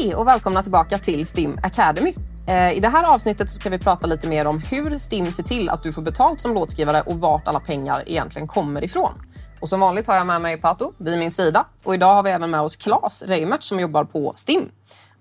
Hej 0.00 0.14
och 0.14 0.26
välkomna 0.26 0.62
tillbaka 0.62 0.98
till 0.98 1.26
STIM 1.26 1.56
Academy. 1.62 2.14
Eh, 2.46 2.72
I 2.76 2.80
det 2.80 2.88
här 2.88 3.14
avsnittet 3.14 3.50
ska 3.50 3.70
vi 3.70 3.78
prata 3.78 4.06
lite 4.06 4.28
mer 4.28 4.46
om 4.46 4.58
hur 4.70 4.98
STIM 4.98 5.32
ser 5.32 5.42
till 5.42 5.70
att 5.70 5.82
du 5.82 5.92
får 5.92 6.02
betalt 6.02 6.40
som 6.40 6.54
låtskrivare 6.54 7.00
och 7.00 7.20
vart 7.20 7.48
alla 7.48 7.60
pengar 7.60 8.02
egentligen 8.06 8.48
kommer 8.48 8.84
ifrån. 8.84 9.12
Och 9.60 9.68
som 9.68 9.80
vanligt 9.80 10.06
har 10.06 10.14
jag 10.16 10.26
med 10.26 10.40
mig 10.40 10.56
Pato 10.56 10.92
vid 10.98 11.18
min 11.18 11.32
sida 11.32 11.66
och 11.84 11.94
idag 11.94 12.14
har 12.14 12.22
vi 12.22 12.30
även 12.30 12.50
med 12.50 12.60
oss 12.60 12.76
Claes 12.76 13.22
Reimert 13.22 13.62
som 13.62 13.80
jobbar 13.80 14.04
på 14.04 14.32
STIM. 14.36 14.70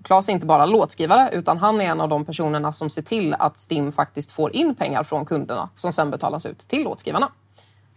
Claes 0.04 0.30
är 0.30 0.34
inte 0.34 0.46
bara 0.46 0.66
låtskrivare 0.66 1.30
utan 1.34 1.58
han 1.58 1.82
är 1.82 1.86
en 1.86 2.02
av 2.02 2.10
de 2.10 2.26
personerna 2.26 2.72
som 2.72 2.90
ser 2.90 3.02
till 3.02 3.34
att 3.34 3.58
STIM 3.58 3.92
faktiskt 3.92 4.32
får 4.32 4.56
in 4.56 4.76
pengar 4.76 5.04
från 5.04 5.26
kunderna 5.26 5.70
som 5.76 5.92
sen 5.92 6.12
betalas 6.12 6.46
ut 6.46 6.60
till 6.60 6.84
låtskrivarna. 6.84 7.32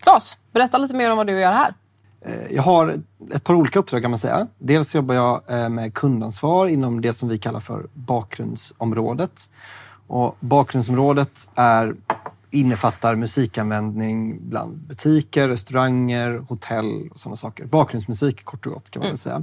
Claes, 0.02 0.36
berätta 0.52 0.78
lite 0.78 0.94
mer 0.94 1.10
om 1.10 1.16
vad 1.16 1.26
du 1.26 1.40
gör 1.40 1.52
här. 1.52 1.74
Eh, 2.26 2.52
jag 2.54 2.62
har 2.62 3.00
ett 3.34 3.44
par 3.44 3.54
olika 3.54 3.78
uppdrag 3.78 4.02
kan 4.02 4.10
man 4.10 4.18
säga. 4.18 4.46
Dels 4.58 4.94
jobbar 4.94 5.14
jag 5.14 5.42
eh, 5.48 5.68
med 5.68 5.94
kundansvar 5.94 6.66
inom 6.66 7.00
det 7.00 7.12
som 7.12 7.28
vi 7.28 7.38
kallar 7.38 7.60
för 7.60 7.86
bakgrundsområdet. 7.94 9.50
Och 10.06 10.36
bakgrundsområdet 10.40 11.48
är, 11.54 11.94
innefattar 12.50 13.14
musikanvändning 13.14 14.48
bland 14.48 14.76
butiker, 14.76 15.48
restauranger, 15.48 16.44
hotell 16.48 17.08
och 17.10 17.18
sådana 17.18 17.36
saker. 17.36 17.64
Bakgrundsmusik 17.66 18.44
kort 18.44 18.66
och 18.66 18.72
gott 18.72 18.90
kan 18.90 19.00
man 19.00 19.08
väl 19.08 19.18
säga. 19.18 19.42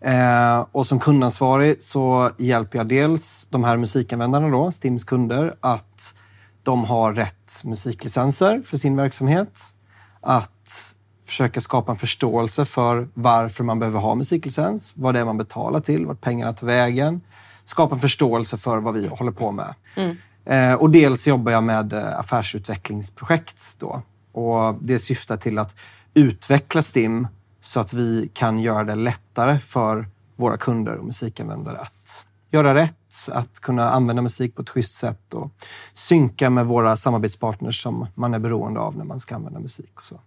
Eh, 0.00 0.66
och 0.72 0.86
som 0.86 0.98
kundansvarig 0.98 1.82
så 1.82 2.30
hjälper 2.38 2.78
jag 2.78 2.88
dels 2.88 3.46
de 3.50 3.64
här 3.64 3.76
musikanvändarna, 3.76 4.48
då, 4.48 4.70
Stims 4.70 5.04
kunder, 5.04 5.56
att 5.60 6.14
de 6.62 6.84
har 6.84 7.12
rätt 7.12 7.62
musiklicenser 7.64 8.62
för 8.66 8.76
sin 8.76 8.96
verksamhet. 8.96 9.74
Att 10.20 10.96
försöka 11.24 11.60
skapa 11.60 11.92
en 11.92 11.98
förståelse 11.98 12.64
för 12.64 13.08
varför 13.14 13.64
man 13.64 13.78
behöver 13.78 14.00
ha 14.00 14.14
musiklicens, 14.14 14.92
vad 14.96 15.14
det 15.14 15.20
är 15.20 15.24
man 15.24 15.38
betalar 15.38 15.80
till, 15.80 16.06
vart 16.06 16.20
pengarna 16.20 16.52
tar 16.52 16.66
vägen. 16.66 17.20
Skapa 17.64 17.94
en 17.94 18.00
förståelse 18.00 18.58
för 18.58 18.78
vad 18.78 18.94
vi 18.94 19.06
håller 19.06 19.32
på 19.32 19.52
med. 19.52 19.74
Mm. 19.96 20.16
Eh, 20.44 20.74
och 20.74 20.90
dels 20.90 21.28
jobbar 21.28 21.52
jag 21.52 21.64
med 21.64 21.92
eh, 21.92 22.18
affärsutvecklingsprojekt. 22.18 23.76
Då. 23.78 24.02
Och 24.32 24.74
det 24.80 24.98
syftar 24.98 25.36
till 25.36 25.58
att 25.58 25.76
utveckla 26.14 26.82
STIM 26.82 27.28
så 27.60 27.80
att 27.80 27.92
vi 27.92 28.30
kan 28.34 28.58
göra 28.58 28.84
det 28.84 28.94
lättare 28.94 29.58
för 29.58 30.08
våra 30.36 30.56
kunder 30.56 30.94
och 30.94 31.04
musikanvändare 31.04 31.78
att 31.78 32.26
göra 32.50 32.74
rätt, 32.74 33.28
att 33.32 33.60
kunna 33.60 33.90
använda 33.90 34.22
musik 34.22 34.54
på 34.54 34.62
ett 34.62 34.68
schysst 34.68 34.94
sätt 34.94 35.34
och 35.34 35.50
synka 35.94 36.50
med 36.50 36.66
våra 36.66 36.96
samarbetspartners 36.96 37.82
som 37.82 38.06
man 38.14 38.34
är 38.34 38.38
beroende 38.38 38.80
av 38.80 38.96
när 38.96 39.04
man 39.04 39.20
ska 39.20 39.34
använda 39.34 39.60
musik. 39.60 39.90
Och 39.94 40.02
så 40.02 40.20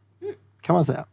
kan 0.66 0.74
man 0.74 0.86
säga. 0.86 1.06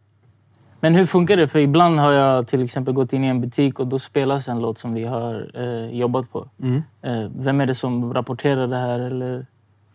Men 0.80 0.94
hur 0.94 1.06
funkar 1.06 1.36
det? 1.36 1.48
För 1.48 1.58
ibland 1.58 1.98
har 1.98 2.12
jag 2.12 2.48
till 2.48 2.62
exempel 2.62 2.94
gått 2.94 3.12
in 3.12 3.24
i 3.24 3.26
en 3.26 3.40
butik 3.40 3.78
och 3.78 3.86
då 3.86 3.98
spelas 3.98 4.48
en 4.48 4.58
låt 4.58 4.78
som 4.78 4.94
vi 4.94 5.04
har 5.04 5.50
eh, 5.54 5.98
jobbat 5.98 6.32
på. 6.32 6.48
Mm. 6.62 6.82
Eh, 7.02 7.30
vem 7.36 7.60
är 7.60 7.66
det 7.66 7.74
som 7.74 8.14
rapporterar 8.14 8.66
det 8.66 8.76
här? 8.76 9.00
Eller 9.00 9.46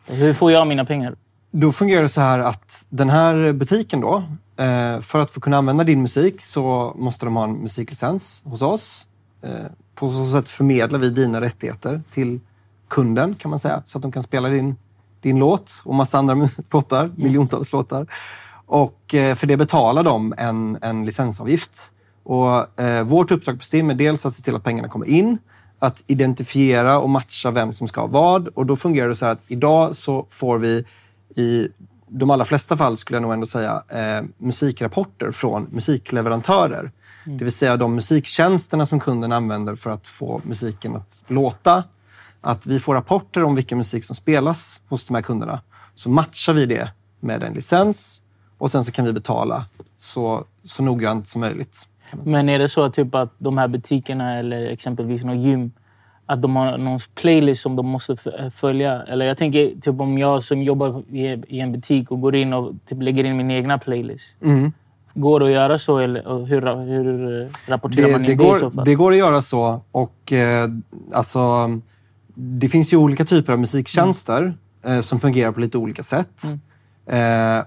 hur 0.07 0.33
får 0.33 0.51
jag 0.51 0.67
mina 0.67 0.85
pengar? 0.85 1.15
Då 1.51 1.71
fungerar 1.71 2.01
det 2.01 2.09
så 2.09 2.21
här 2.21 2.39
att 2.39 2.85
den 2.89 3.09
här 3.09 3.53
butiken 3.53 4.01
då, 4.01 4.23
eh, 4.63 5.01
för 5.01 5.19
att 5.19 5.31
få 5.31 5.39
kunna 5.39 5.57
använda 5.57 5.83
din 5.83 6.01
musik 6.01 6.41
så 6.41 6.93
måste 6.95 7.25
de 7.25 7.35
ha 7.35 7.43
en 7.43 7.53
musiklicens 7.53 8.43
hos 8.45 8.61
oss. 8.61 9.07
Eh, 9.41 9.49
på 9.95 10.09
så 10.09 10.25
sätt 10.25 10.49
förmedlar 10.49 10.99
vi 10.99 11.09
dina 11.09 11.41
rättigheter 11.41 12.01
till 12.09 12.39
kunden 12.87 13.35
kan 13.35 13.49
man 13.49 13.59
säga, 13.59 13.81
så 13.85 13.97
att 13.97 14.01
de 14.01 14.11
kan 14.11 14.23
spela 14.23 14.49
din, 14.49 14.75
din 15.21 15.39
låt 15.39 15.81
och 15.85 15.95
massa 15.95 16.17
andra 16.17 16.49
låtar, 16.71 17.11
miljontals 17.15 17.73
låtar. 17.73 18.07
Och 18.67 19.13
eh, 19.13 19.35
för 19.35 19.47
det 19.47 19.57
betalar 19.57 20.03
de 20.03 20.33
en, 20.37 20.77
en 20.81 21.05
licensavgift. 21.05 21.91
Och, 22.23 22.79
eh, 22.79 23.03
vårt 23.03 23.31
uppdrag 23.31 23.57
på 23.57 23.63
STIM 23.63 23.89
är 23.89 23.95
dels 23.95 24.25
att 24.25 24.33
se 24.33 24.43
till 24.43 24.55
att 24.55 24.63
pengarna 24.63 24.87
kommer 24.87 25.05
in, 25.05 25.37
att 25.79 26.03
identifiera 26.07 26.99
och 26.99 27.09
matcha 27.09 27.51
vem 27.51 27.73
som 27.73 27.87
ska 27.87 28.01
ha 28.01 28.07
vad. 28.07 28.47
Och 28.47 28.65
då 28.65 28.75
fungerar 28.75 29.09
det 29.09 29.15
så 29.15 29.25
här 29.25 29.31
att 29.31 29.41
idag 29.47 29.95
så 29.95 30.25
får 30.29 30.57
vi 30.57 30.85
i 31.35 31.67
de 32.07 32.29
allra 32.29 32.45
flesta 32.45 32.77
fall, 32.77 32.97
skulle 32.97 33.15
jag 33.15 33.21
nog 33.21 33.33
ändå 33.33 33.45
säga, 33.45 33.83
eh, 33.89 34.25
musikrapporter 34.37 35.31
från 35.31 35.67
musikleverantörer. 35.71 36.91
Mm. 37.25 37.37
Det 37.37 37.43
vill 37.43 37.53
säga 37.53 37.77
de 37.77 37.95
musiktjänsterna 37.95 38.85
som 38.85 38.99
kunden 38.99 39.31
använder 39.31 39.75
för 39.75 39.89
att 39.89 40.07
få 40.07 40.41
musiken 40.43 40.95
att 40.95 41.23
låta. 41.27 41.83
Att 42.41 42.67
vi 42.67 42.79
får 42.79 42.93
rapporter 42.93 43.43
om 43.43 43.55
vilken 43.55 43.77
musik 43.77 44.03
som 44.03 44.15
spelas 44.15 44.79
hos 44.89 45.07
de 45.07 45.15
här 45.15 45.21
kunderna. 45.21 45.61
Så 45.95 46.09
matchar 46.09 46.53
vi 46.53 46.65
det 46.65 46.91
med 47.19 47.43
en 47.43 47.53
licens 47.53 48.21
och 48.57 48.71
sen 48.71 48.83
så 48.83 48.91
kan 48.91 49.05
vi 49.05 49.13
betala 49.13 49.65
så, 49.97 50.43
så 50.63 50.83
noggrant 50.83 51.27
som 51.27 51.41
möjligt. 51.41 51.87
Men 52.23 52.49
är 52.49 52.59
det 52.59 52.69
så 52.69 52.89
typ 52.89 53.15
att 53.15 53.33
de 53.37 53.57
här 53.57 53.67
butikerna 53.67 54.39
eller 54.39 54.65
exempelvis 54.65 55.23
något 55.23 55.45
gym 55.45 55.71
att 56.25 56.41
de 56.41 56.55
har 56.55 56.77
någon 56.77 56.99
playlist 57.15 57.61
som 57.61 57.75
de 57.75 57.87
måste 57.87 58.17
följa? 58.55 59.03
Eller 59.03 59.25
jag 59.25 59.37
tänker 59.37 59.81
typ 59.81 59.99
om 59.99 60.17
jag 60.17 60.43
som 60.43 60.63
jobbar 60.63 61.03
i 61.47 61.59
en 61.59 61.71
butik 61.71 62.11
och 62.11 62.21
går 62.21 62.35
in 62.35 62.53
och 62.53 62.73
typ 62.89 63.01
lägger 63.01 63.23
in 63.23 63.37
min 63.37 63.51
egna 63.51 63.77
playlist. 63.77 64.25
Mm. 64.41 64.71
Går 65.13 65.39
det 65.39 65.45
att 65.45 65.51
göra 65.51 65.77
så 65.77 65.97
eller 65.97 66.45
hur, 66.45 66.85
hur 66.85 67.49
rapporterar 67.65 68.07
det, 68.07 68.11
man 68.11 68.23
det, 68.23 68.31
in 68.31 68.37
går, 68.37 68.51
det 68.51 68.57
i 68.57 68.59
så 68.59 68.71
fall? 68.71 68.85
Det 68.85 68.95
går 68.95 69.11
att 69.11 69.17
göra 69.17 69.41
så 69.41 69.81
och 69.91 70.33
eh, 70.33 70.69
alltså, 71.13 71.39
det 72.33 72.69
finns 72.69 72.93
ju 72.93 72.97
olika 72.97 73.25
typer 73.25 73.53
av 73.53 73.59
musiktjänster 73.59 74.41
mm. 74.83 74.97
eh, 74.97 75.01
som 75.01 75.19
fungerar 75.19 75.51
på 75.51 75.59
lite 75.59 75.77
olika 75.77 76.03
sätt. 76.03 76.43
Mm. 77.07 77.59
Eh, 77.59 77.65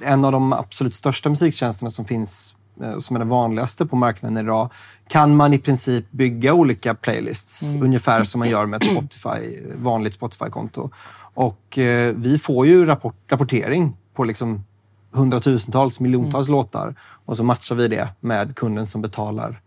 en 0.00 0.24
av 0.24 0.32
de 0.32 0.52
absolut 0.52 0.94
största 0.94 1.28
musiktjänsterna 1.28 1.90
som 1.90 2.04
finns 2.04 2.54
eh, 2.82 2.98
som 2.98 3.16
är 3.16 3.20
den 3.20 3.28
vanligaste 3.28 3.86
på 3.86 3.96
marknaden 3.96 4.36
idag, 4.36 4.70
kan 5.08 5.36
man 5.36 5.54
i 5.54 5.58
princip 5.58 6.10
bygga 6.10 6.54
olika 6.54 6.94
playlists. 6.94 7.62
Mm. 7.62 7.82
Ungefär 7.82 8.24
som 8.24 8.38
man 8.38 8.48
gör 8.48 8.66
med 8.66 8.82
ett 8.82 8.88
Spotify, 8.90 9.60
vanligt 9.74 10.14
Spotify-konto. 10.14 10.90
Och 11.34 11.78
eh, 11.78 12.14
vi 12.16 12.38
får 12.38 12.66
ju 12.66 12.86
rapport, 12.86 13.16
rapportering 13.28 13.96
på 14.14 14.24
liksom 14.24 14.64
hundratusentals, 15.10 16.00
miljontals 16.00 16.48
mm. 16.48 16.56
låtar. 16.56 16.94
Och 17.00 17.36
så 17.36 17.44
matchar 17.44 17.74
vi 17.74 17.88
det 17.88 18.08
med 18.20 18.56
kunden 18.56 18.86
som 18.86 19.02
betalar 19.02 19.60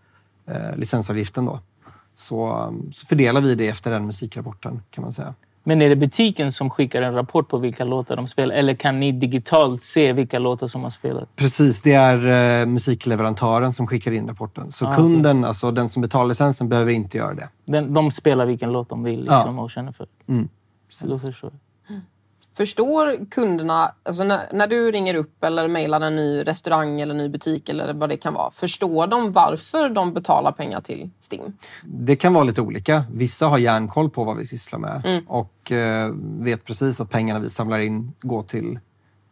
eh, 0.48 0.76
licensavgiften. 0.76 1.46
Då. 1.46 1.60
Så, 2.16 2.70
så 2.92 3.06
fördelar 3.06 3.42
vi 3.42 3.56
det 3.56 3.68
efter 3.68 3.92
den 3.92 4.06
musikrapporten 4.06 4.82
kan 4.90 5.02
man 5.02 5.14
säga. 5.14 5.34
Men 5.64 5.82
är 5.82 5.90
det 5.90 5.96
butiken 5.96 6.52
som 6.52 6.70
skickar 6.70 7.02
en 7.02 7.14
rapport 7.14 7.50
på 7.50 7.58
vilka 7.58 7.84
låtar 7.84 8.16
de 8.16 8.28
spelar? 8.28 8.56
Eller 8.56 8.74
kan 8.74 9.00
ni 9.00 9.12
digitalt 9.12 9.82
se 9.82 10.14
vilka 10.14 10.40
låtar 10.40 10.68
som 10.68 10.84
har 10.84 10.90
spelat? 10.90 11.36
Precis, 11.36 11.82
det 11.82 11.94
är 11.94 12.62
eh, 12.62 12.66
musikleverantören 12.66 13.74
som 13.74 13.88
skickar 13.88 14.12
in 14.12 14.28
rapporten. 14.28 14.72
Så 14.72 14.88
ah, 14.88 14.96
kunden, 14.96 15.40
okay. 15.40 15.48
alltså 15.48 15.72
den 15.72 15.90
som 15.90 16.02
betalar 16.02 16.28
licensen, 16.28 16.70
behöver 16.70 16.92
inte 16.92 17.18
göra 17.18 17.34
det. 17.34 17.50
Den, 17.66 17.94
de 17.94 18.12
spelar 18.12 18.46
vilken 18.46 18.72
låt 18.72 18.90
de 18.90 19.04
vill 19.04 19.20
liksom, 19.20 19.56
ja. 19.58 19.62
och 19.62 19.72
känner 19.72 19.92
för? 19.92 20.08
Mm, 20.28 20.50
precis. 20.88 21.10
Då 21.10 21.32
förstår 21.32 21.52
Förstår 22.54 23.30
kunderna, 23.30 23.92
alltså 24.04 24.24
när, 24.24 24.50
när, 24.54 24.68
du 24.68 24.92
ringer 24.92 25.14
upp 25.14 25.44
eller 25.44 25.68
mejlar 25.68 26.02
en 26.02 26.16
ny 26.16 26.44
restaurang 26.44 27.02
eller 27.02 27.14
ny 27.14 27.30
butik 27.30 27.70
eller 27.70 27.94
vad 27.94 28.10
det 28.10 28.18
kan 28.18 28.34
vara, 28.34 28.52
förstår 28.52 29.08
de 29.08 29.32
varför 29.32 29.90
de 29.90 30.14
betalar 30.14 30.52
pengar 30.52 30.82
till 30.82 31.10
STIM? 31.20 31.42
Det 31.84 32.16
kan 32.16 32.34
vara 32.34 32.44
lite 32.44 32.62
olika. 32.62 33.04
Vissa 33.14 33.46
har 33.46 33.58
järnkoll 33.58 34.10
på 34.10 34.24
vad 34.24 34.38
vi 34.38 34.46
sysslar 34.46 34.80
med 34.80 35.02
mm. 35.06 35.24
och 35.28 35.72
eh, 35.72 36.12
vet 36.40 36.66
precis 36.66 37.02
att 37.02 37.10
pengarna 37.10 37.40
vi 37.40 37.50
samlar 37.50 37.80
in 37.80 38.12
går 38.22 38.44
till 38.44 38.80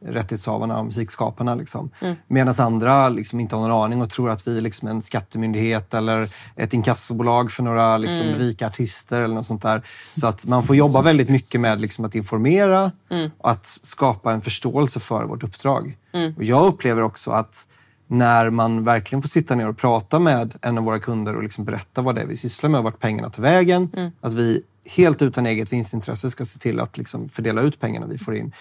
rättighetshavarna 0.05 0.79
och 0.79 0.85
musikskaparna. 0.85 1.55
Liksom. 1.55 1.89
Mm. 1.99 2.15
Medan 2.27 2.53
andra 2.57 3.09
liksom 3.09 3.39
inte 3.39 3.55
har 3.55 3.67
någon 3.67 3.83
aning 3.83 4.01
och 4.01 4.09
tror 4.09 4.29
att 4.29 4.47
vi 4.47 4.57
är 4.57 4.61
liksom 4.61 4.87
en 4.87 5.01
skattemyndighet 5.01 5.93
eller 5.93 6.29
ett 6.55 6.73
inkassobolag 6.73 7.51
för 7.51 7.63
några 7.63 7.97
liksom, 7.97 8.25
mm. 8.25 8.39
rika 8.39 8.67
artister 8.67 9.21
eller 9.21 9.35
något 9.35 9.45
sånt 9.45 9.61
där. 9.61 9.81
Så 10.11 10.27
att 10.27 10.45
man 10.45 10.63
får 10.63 10.75
jobba 10.75 11.01
väldigt 11.01 11.29
mycket 11.29 11.61
med 11.61 11.81
liksom, 11.81 12.05
att 12.05 12.15
informera 12.15 12.91
mm. 13.09 13.31
och 13.37 13.51
att 13.51 13.65
skapa 13.65 14.33
en 14.33 14.41
förståelse 14.41 14.99
för 14.99 15.23
vårt 15.23 15.43
uppdrag. 15.43 15.97
Mm. 16.13 16.33
Och 16.37 16.43
jag 16.43 16.65
upplever 16.65 17.01
också 17.01 17.31
att 17.31 17.67
när 18.07 18.49
man 18.49 18.83
verkligen 18.83 19.21
får 19.21 19.29
sitta 19.29 19.55
ner 19.55 19.69
och 19.69 19.77
prata 19.77 20.19
med 20.19 20.55
en 20.61 20.77
av 20.77 20.83
våra 20.83 20.99
kunder 20.99 21.35
och 21.35 21.43
liksom 21.43 21.65
berätta 21.65 22.01
vad 22.01 22.15
det 22.15 22.21
är 22.21 22.25
vi 22.25 22.37
sysslar 22.37 22.69
med 22.69 22.77
och 22.77 22.83
vart 22.83 22.99
pengarna 22.99 23.29
tar 23.29 23.43
vägen. 23.43 23.89
Mm. 23.97 24.11
Att 24.21 24.33
vi 24.33 24.61
helt 24.85 25.21
utan 25.21 25.45
eget 25.45 25.73
vinstintresse 25.73 26.31
ska 26.31 26.45
se 26.45 26.59
till 26.59 26.79
att 26.79 26.97
liksom 26.97 27.29
fördela 27.29 27.61
ut 27.61 27.79
pengarna 27.79 28.05
vi 28.05 28.17
får 28.17 28.35
in 28.35 28.53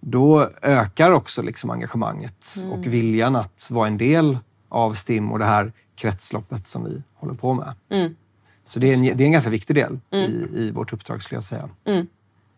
då 0.00 0.50
ökar 0.62 1.10
också 1.10 1.42
liksom 1.42 1.70
engagemanget 1.70 2.54
mm. 2.56 2.72
och 2.72 2.86
viljan 2.86 3.36
att 3.36 3.66
vara 3.70 3.86
en 3.86 3.98
del 3.98 4.38
av 4.68 4.94
STIM 4.94 5.32
och 5.32 5.38
det 5.38 5.44
här 5.44 5.72
kretsloppet 5.96 6.66
som 6.66 6.84
vi 6.84 7.02
håller 7.14 7.34
på 7.34 7.54
med. 7.54 7.74
Mm. 7.90 8.16
Så 8.64 8.80
det 8.80 8.90
är, 8.90 8.94
en, 8.94 9.02
det 9.02 9.24
är 9.24 9.26
en 9.26 9.32
ganska 9.32 9.50
viktig 9.50 9.76
del 9.76 9.98
mm. 10.10 10.30
i, 10.30 10.58
i 10.58 10.70
vårt 10.70 10.92
uppdrag 10.92 11.22
skulle 11.22 11.36
jag 11.36 11.44
säga. 11.44 11.68
Mm. 11.84 12.06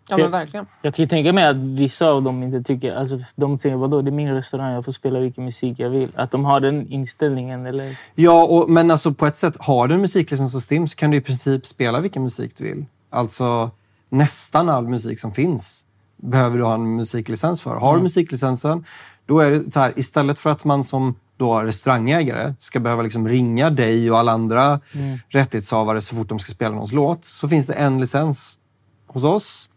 Ja 0.09 0.17
men 0.17 0.31
verkligen. 0.31 0.67
Jag, 0.83 0.87
jag 0.87 0.95
kan 0.95 1.03
ju 1.03 1.09
tänka 1.09 1.33
mig 1.33 1.47
att 1.47 1.57
vissa 1.57 2.07
av 2.07 2.23
dem 2.23 2.43
inte 2.43 2.63
tycker... 2.63 2.95
Alltså, 2.95 3.19
de 3.37 3.59
tänker 3.59 3.77
vadå, 3.77 4.03
det 4.03 4.11
är 4.11 4.13
min 4.13 4.35
restaurang, 4.35 4.73
jag 4.73 4.85
får 4.85 4.93
spela 4.93 5.19
vilken 5.19 5.45
musik 5.45 5.79
jag 5.79 5.91
vill. 5.91 6.13
Att 6.15 6.31
de 6.31 6.45
har 6.45 6.61
den 6.61 6.93
inställningen 6.93 7.67
eller? 7.67 7.99
Ja, 8.15 8.45
och, 8.45 8.71
men 8.71 8.91
alltså 8.91 9.15
på 9.15 9.27
ett 9.27 9.37
sätt, 9.37 9.57
har 9.59 9.89
du 9.89 9.95
en 9.95 10.01
musiklicens 10.01 10.55
hos 10.55 10.65
STIM 10.65 10.89
så 10.89 10.97
kan 10.97 11.11
du 11.11 11.17
i 11.17 11.21
princip 11.21 11.67
spela 11.67 12.01
vilken 12.01 12.23
musik 12.23 12.57
du 12.57 12.65
vill. 12.65 12.87
Alltså 13.11 13.71
nästan 14.09 14.69
all 14.69 14.89
musik 14.89 15.21
som 15.21 15.33
finns 15.33 15.85
behöver 16.23 16.59
du 16.59 16.65
ha 16.65 16.75
en 16.75 16.97
musiklicens 16.97 17.63
för. 17.63 17.71
Har 17.71 17.89
du 17.89 17.95
mm. 17.95 18.03
musiklicensen, 18.03 18.85
då 19.27 19.41
är 19.41 19.51
det 19.51 19.73
så 19.73 19.81
här, 19.81 19.93
istället 19.97 20.39
för 20.39 20.51
att 20.51 20.65
man 20.65 20.85
som 20.85 21.15
då 21.37 21.61
restaurangägare 21.61 22.55
ska 22.59 22.81
behöva 22.81 23.03
liksom 23.03 23.29
ringa 23.29 23.71
dig 23.71 24.11
och 24.11 24.19
alla 24.19 24.33
andra 24.33 24.81
mm. 24.93 25.19
rättighetshavare 25.29 26.01
så 26.01 26.17
fort 26.17 26.29
de 26.29 26.39
ska 26.39 26.53
spela 26.53 26.75
någons 26.75 26.93
låt, 26.93 27.25
så 27.25 27.49
finns 27.49 27.67
det 27.67 27.73
en 27.75 28.01
licens 28.01 28.59
hos 29.07 29.25
oss 29.25 29.69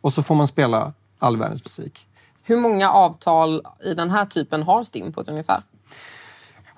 och 0.00 0.12
så 0.12 0.22
får 0.22 0.34
man 0.34 0.46
spela 0.46 0.92
all 1.18 1.36
världens 1.36 1.64
musik. 1.64 2.06
Hur 2.42 2.56
många 2.56 2.90
avtal 2.90 3.62
i 3.84 3.94
den 3.94 4.10
här 4.10 4.26
typen 4.26 4.62
har 4.62 4.84
Stim 4.84 5.12
på 5.12 5.20
ett 5.20 5.28
ungefär? 5.28 5.62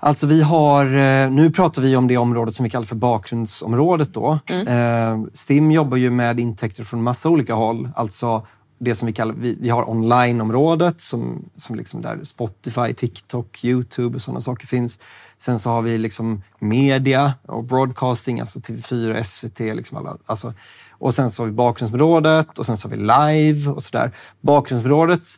Alltså 0.00 0.26
vi 0.26 0.43
har, 0.43 0.84
eh, 0.84 1.31
nu 1.31 1.50
pratar 1.50 1.82
vi 1.82 1.96
om 1.96 2.06
det 2.06 2.16
området 2.16 2.55
som 2.55 2.64
vi 2.64 2.70
kallar 2.70 2.87
för 2.87 2.96
bakgrundsområdet. 2.96 4.14
Då. 4.14 4.38
Mm. 4.46 4.69
Eh, 4.69 5.28
Stim 5.32 5.70
jobbar 5.70 5.96
ju 5.96 6.10
med 6.10 6.40
intäkter 6.40 6.84
från 6.84 7.02
massa 7.02 7.28
olika 7.28 7.55
håll. 7.55 7.88
Alltså 7.96 8.46
det 8.78 8.94
som 8.94 9.06
vi 9.06 9.12
kallar, 9.12 9.34
vi, 9.34 9.56
vi 9.60 9.69
har 9.69 9.90
online-området 9.90 11.00
som, 11.00 11.50
som 11.56 11.76
liksom 11.76 12.02
där 12.02 12.25
Spotify, 12.25 12.94
TikTok, 12.96 13.64
Youtube 13.64 14.16
och 14.16 14.22
sådana 14.22 14.40
saker 14.40 14.66
finns. 14.66 15.00
Sen 15.38 15.58
så 15.58 15.70
har 15.70 15.82
vi 15.82 15.98
liksom 15.98 16.42
media 16.58 17.34
och 17.42 17.64
broadcasting, 17.64 18.40
alltså 18.40 18.58
TV4, 18.58 19.22
SVT. 19.22 19.58
Liksom 19.58 19.96
alla, 19.98 20.16
alltså, 20.26 20.54
och 20.90 21.14
sen 21.14 21.30
så 21.30 21.42
har 21.42 21.46
vi 21.46 21.52
bakgrundsområdet 21.52 22.58
och 22.58 22.66
sen 22.66 22.76
så 22.76 22.88
har 22.88 22.96
vi 22.96 23.02
live 23.02 23.70
och 23.70 23.82
sådär. 23.82 24.12
Bakgrundsområdet 24.40 25.28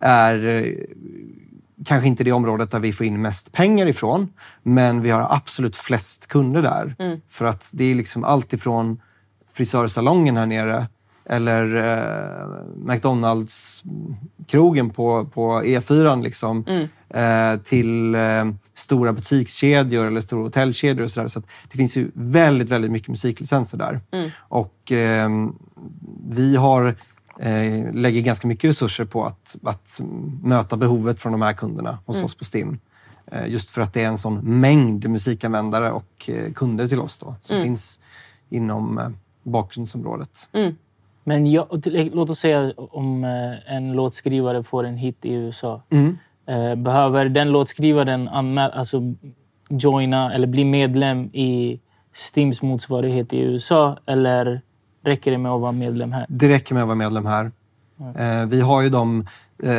är 0.00 0.46
eh, 0.46 0.74
kanske 1.84 2.08
inte 2.08 2.24
det 2.24 2.32
området 2.32 2.70
där 2.70 2.78
vi 2.78 2.92
får 2.92 3.06
in 3.06 3.22
mest 3.22 3.52
pengar 3.52 3.86
ifrån, 3.86 4.28
men 4.62 5.02
vi 5.02 5.10
har 5.10 5.34
absolut 5.34 5.76
flest 5.76 6.26
kunder 6.26 6.62
där. 6.62 6.96
Mm. 6.98 7.20
För 7.28 7.44
att 7.44 7.70
det 7.72 7.84
är 7.84 7.94
liksom 7.94 8.24
allt 8.24 8.52
ifrån 8.52 9.00
frisörsalongen 9.52 10.36
här 10.36 10.46
nere 10.46 10.86
eller 11.30 11.76
eh, 11.76 12.46
McDonalds-krogen 12.76 14.90
på, 14.90 15.30
på 15.34 15.62
E4 15.62 16.22
liksom, 16.22 16.64
mm. 16.68 16.88
eh, 17.08 17.56
till 17.60 18.14
eh, 18.14 18.50
stora 18.74 19.12
butikskedjor 19.12 20.06
eller 20.06 20.20
stora 20.20 20.42
hotellkedjor 20.42 21.04
och 21.04 21.10
sådär. 21.10 21.28
Så 21.28 21.42
det 21.70 21.76
finns 21.76 21.96
ju 21.96 22.10
väldigt, 22.14 22.70
väldigt 22.70 22.90
mycket 22.90 23.08
musiklicenser 23.08 23.78
där. 23.78 24.00
Mm. 24.10 24.30
Och 24.38 24.92
ehm, 24.92 25.54
vi 26.28 26.56
har 26.56 26.96
eh, 27.40 27.94
lägger 27.94 28.20
ganska 28.20 28.48
mycket 28.48 28.70
resurser 28.70 29.04
på 29.04 29.24
att, 29.24 29.56
att 29.62 30.00
möta 30.42 30.76
behovet 30.76 31.20
från 31.20 31.32
de 31.32 31.42
här 31.42 31.52
kunderna 31.52 31.98
hos 32.06 32.16
mm. 32.16 32.24
oss 32.24 32.34
på 32.34 32.44
STIM. 32.44 32.78
Eh, 33.26 33.48
just 33.48 33.70
för 33.70 33.82
att 33.82 33.92
det 33.92 34.02
är 34.02 34.08
en 34.08 34.18
sån 34.18 34.60
mängd 34.60 35.10
musikanvändare 35.10 35.90
och 35.90 36.28
eh, 36.28 36.52
kunder 36.52 36.86
till 36.86 37.00
oss 37.00 37.18
då, 37.18 37.34
som 37.40 37.56
mm. 37.56 37.66
finns 37.66 38.00
inom 38.48 39.14
bakgrundsområdet. 39.42 40.48
Men 41.24 41.46
jag, 41.46 41.66
låt 42.12 42.30
oss 42.30 42.38
säga 42.38 42.72
om 42.76 43.24
eh, 43.24 43.74
en 43.76 43.92
låtskrivare 43.92 44.62
får 44.62 44.84
en 44.84 44.96
hit 44.96 45.18
i 45.22 45.32
USA. 45.32 45.82
Mm. 45.90 46.18
Eh, 46.46 46.74
behöver 46.74 47.28
den 47.28 47.50
låtskrivaren 47.50 48.28
anmäla, 48.28 48.72
alltså 48.72 49.00
joina 49.68 50.34
eller 50.34 50.46
bli 50.46 50.64
medlem 50.64 51.24
i 51.24 51.80
Stims 52.14 52.62
motsvarighet 52.62 53.32
i 53.32 53.38
USA? 53.38 53.98
Eller 54.06 54.60
räcker 55.04 55.30
det 55.30 55.38
med 55.38 55.52
att 55.52 55.60
vara 55.60 55.72
medlem 55.72 56.12
här? 56.12 56.26
Det 56.28 56.48
räcker 56.48 56.74
med 56.74 56.82
att 56.82 56.88
vara 56.88 56.96
medlem 56.96 57.26
här. 57.26 57.50
Mm. 58.00 58.48
Vi 58.48 58.60
har 58.60 58.82
ju 58.82 58.88
de 58.88 59.26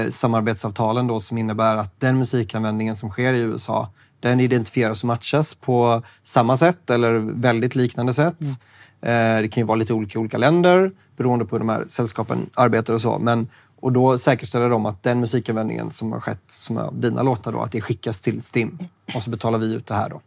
samarbetsavtalen 0.10 1.08
då 1.08 1.20
som 1.20 1.38
innebär 1.38 1.78
att 1.78 2.00
den 2.00 2.18
musikanvändningen 2.18 2.96
som 2.96 3.10
sker 3.10 3.34
i 3.34 3.40
USA, 3.42 3.90
den 4.20 4.40
identifieras 4.40 5.04
och 5.04 5.08
matchas 5.08 5.56
på 5.56 6.04
samma 6.24 6.58
sätt 6.58 6.90
eller 6.90 7.14
väldigt 7.42 7.76
liknande 7.76 8.14
sätt. 8.14 8.42
Mm. 8.42 8.54
Det 9.02 9.52
kan 9.52 9.62
ju 9.62 9.68
vara 9.68 9.76
lite 9.76 9.94
olika 9.94 10.20
i 10.20 10.22
olika 10.22 10.38
länder 10.38 10.92
beroende 11.18 11.46
på 11.46 11.56
hur 11.56 11.60
de 11.60 11.70
här 11.70 11.86
sällskapen 11.88 12.50
arbetar 12.54 12.94
och 12.94 13.02
så. 13.02 13.20
Men, 13.20 13.48
och 13.80 13.92
då 13.92 14.18
säkerställer 14.18 14.70
de 14.70 14.86
att 14.86 15.04
den 15.04 15.20
musikanvändningen 15.20 15.92
som 15.92 16.12
har 16.12 16.20
skett 16.20 16.44
som 16.48 16.78
är 16.78 16.92
dina 16.92 17.24
låtar, 17.24 17.52
då, 17.52 17.62
att 17.62 17.72
det 17.72 17.82
skickas 17.82 18.22
till 18.22 18.42
STIM. 18.42 18.78
Och 19.16 19.24
så 19.24 19.30
betalar 19.30 19.60
vi 19.60 19.76
ut 19.76 19.88
det 19.88 19.94
här 19.94 20.10
då. 20.10 20.22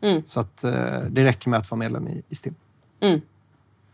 Mm. 0.00 0.22
Så 0.26 0.40
att 0.40 0.64
eh, 0.64 0.72
det 1.10 1.24
räcker 1.24 1.50
med 1.50 1.58
att 1.58 1.70
vara 1.70 1.78
medlem 1.78 2.08
i, 2.08 2.22
i 2.28 2.34
STIM. 2.34 2.54
Mm. 3.00 3.20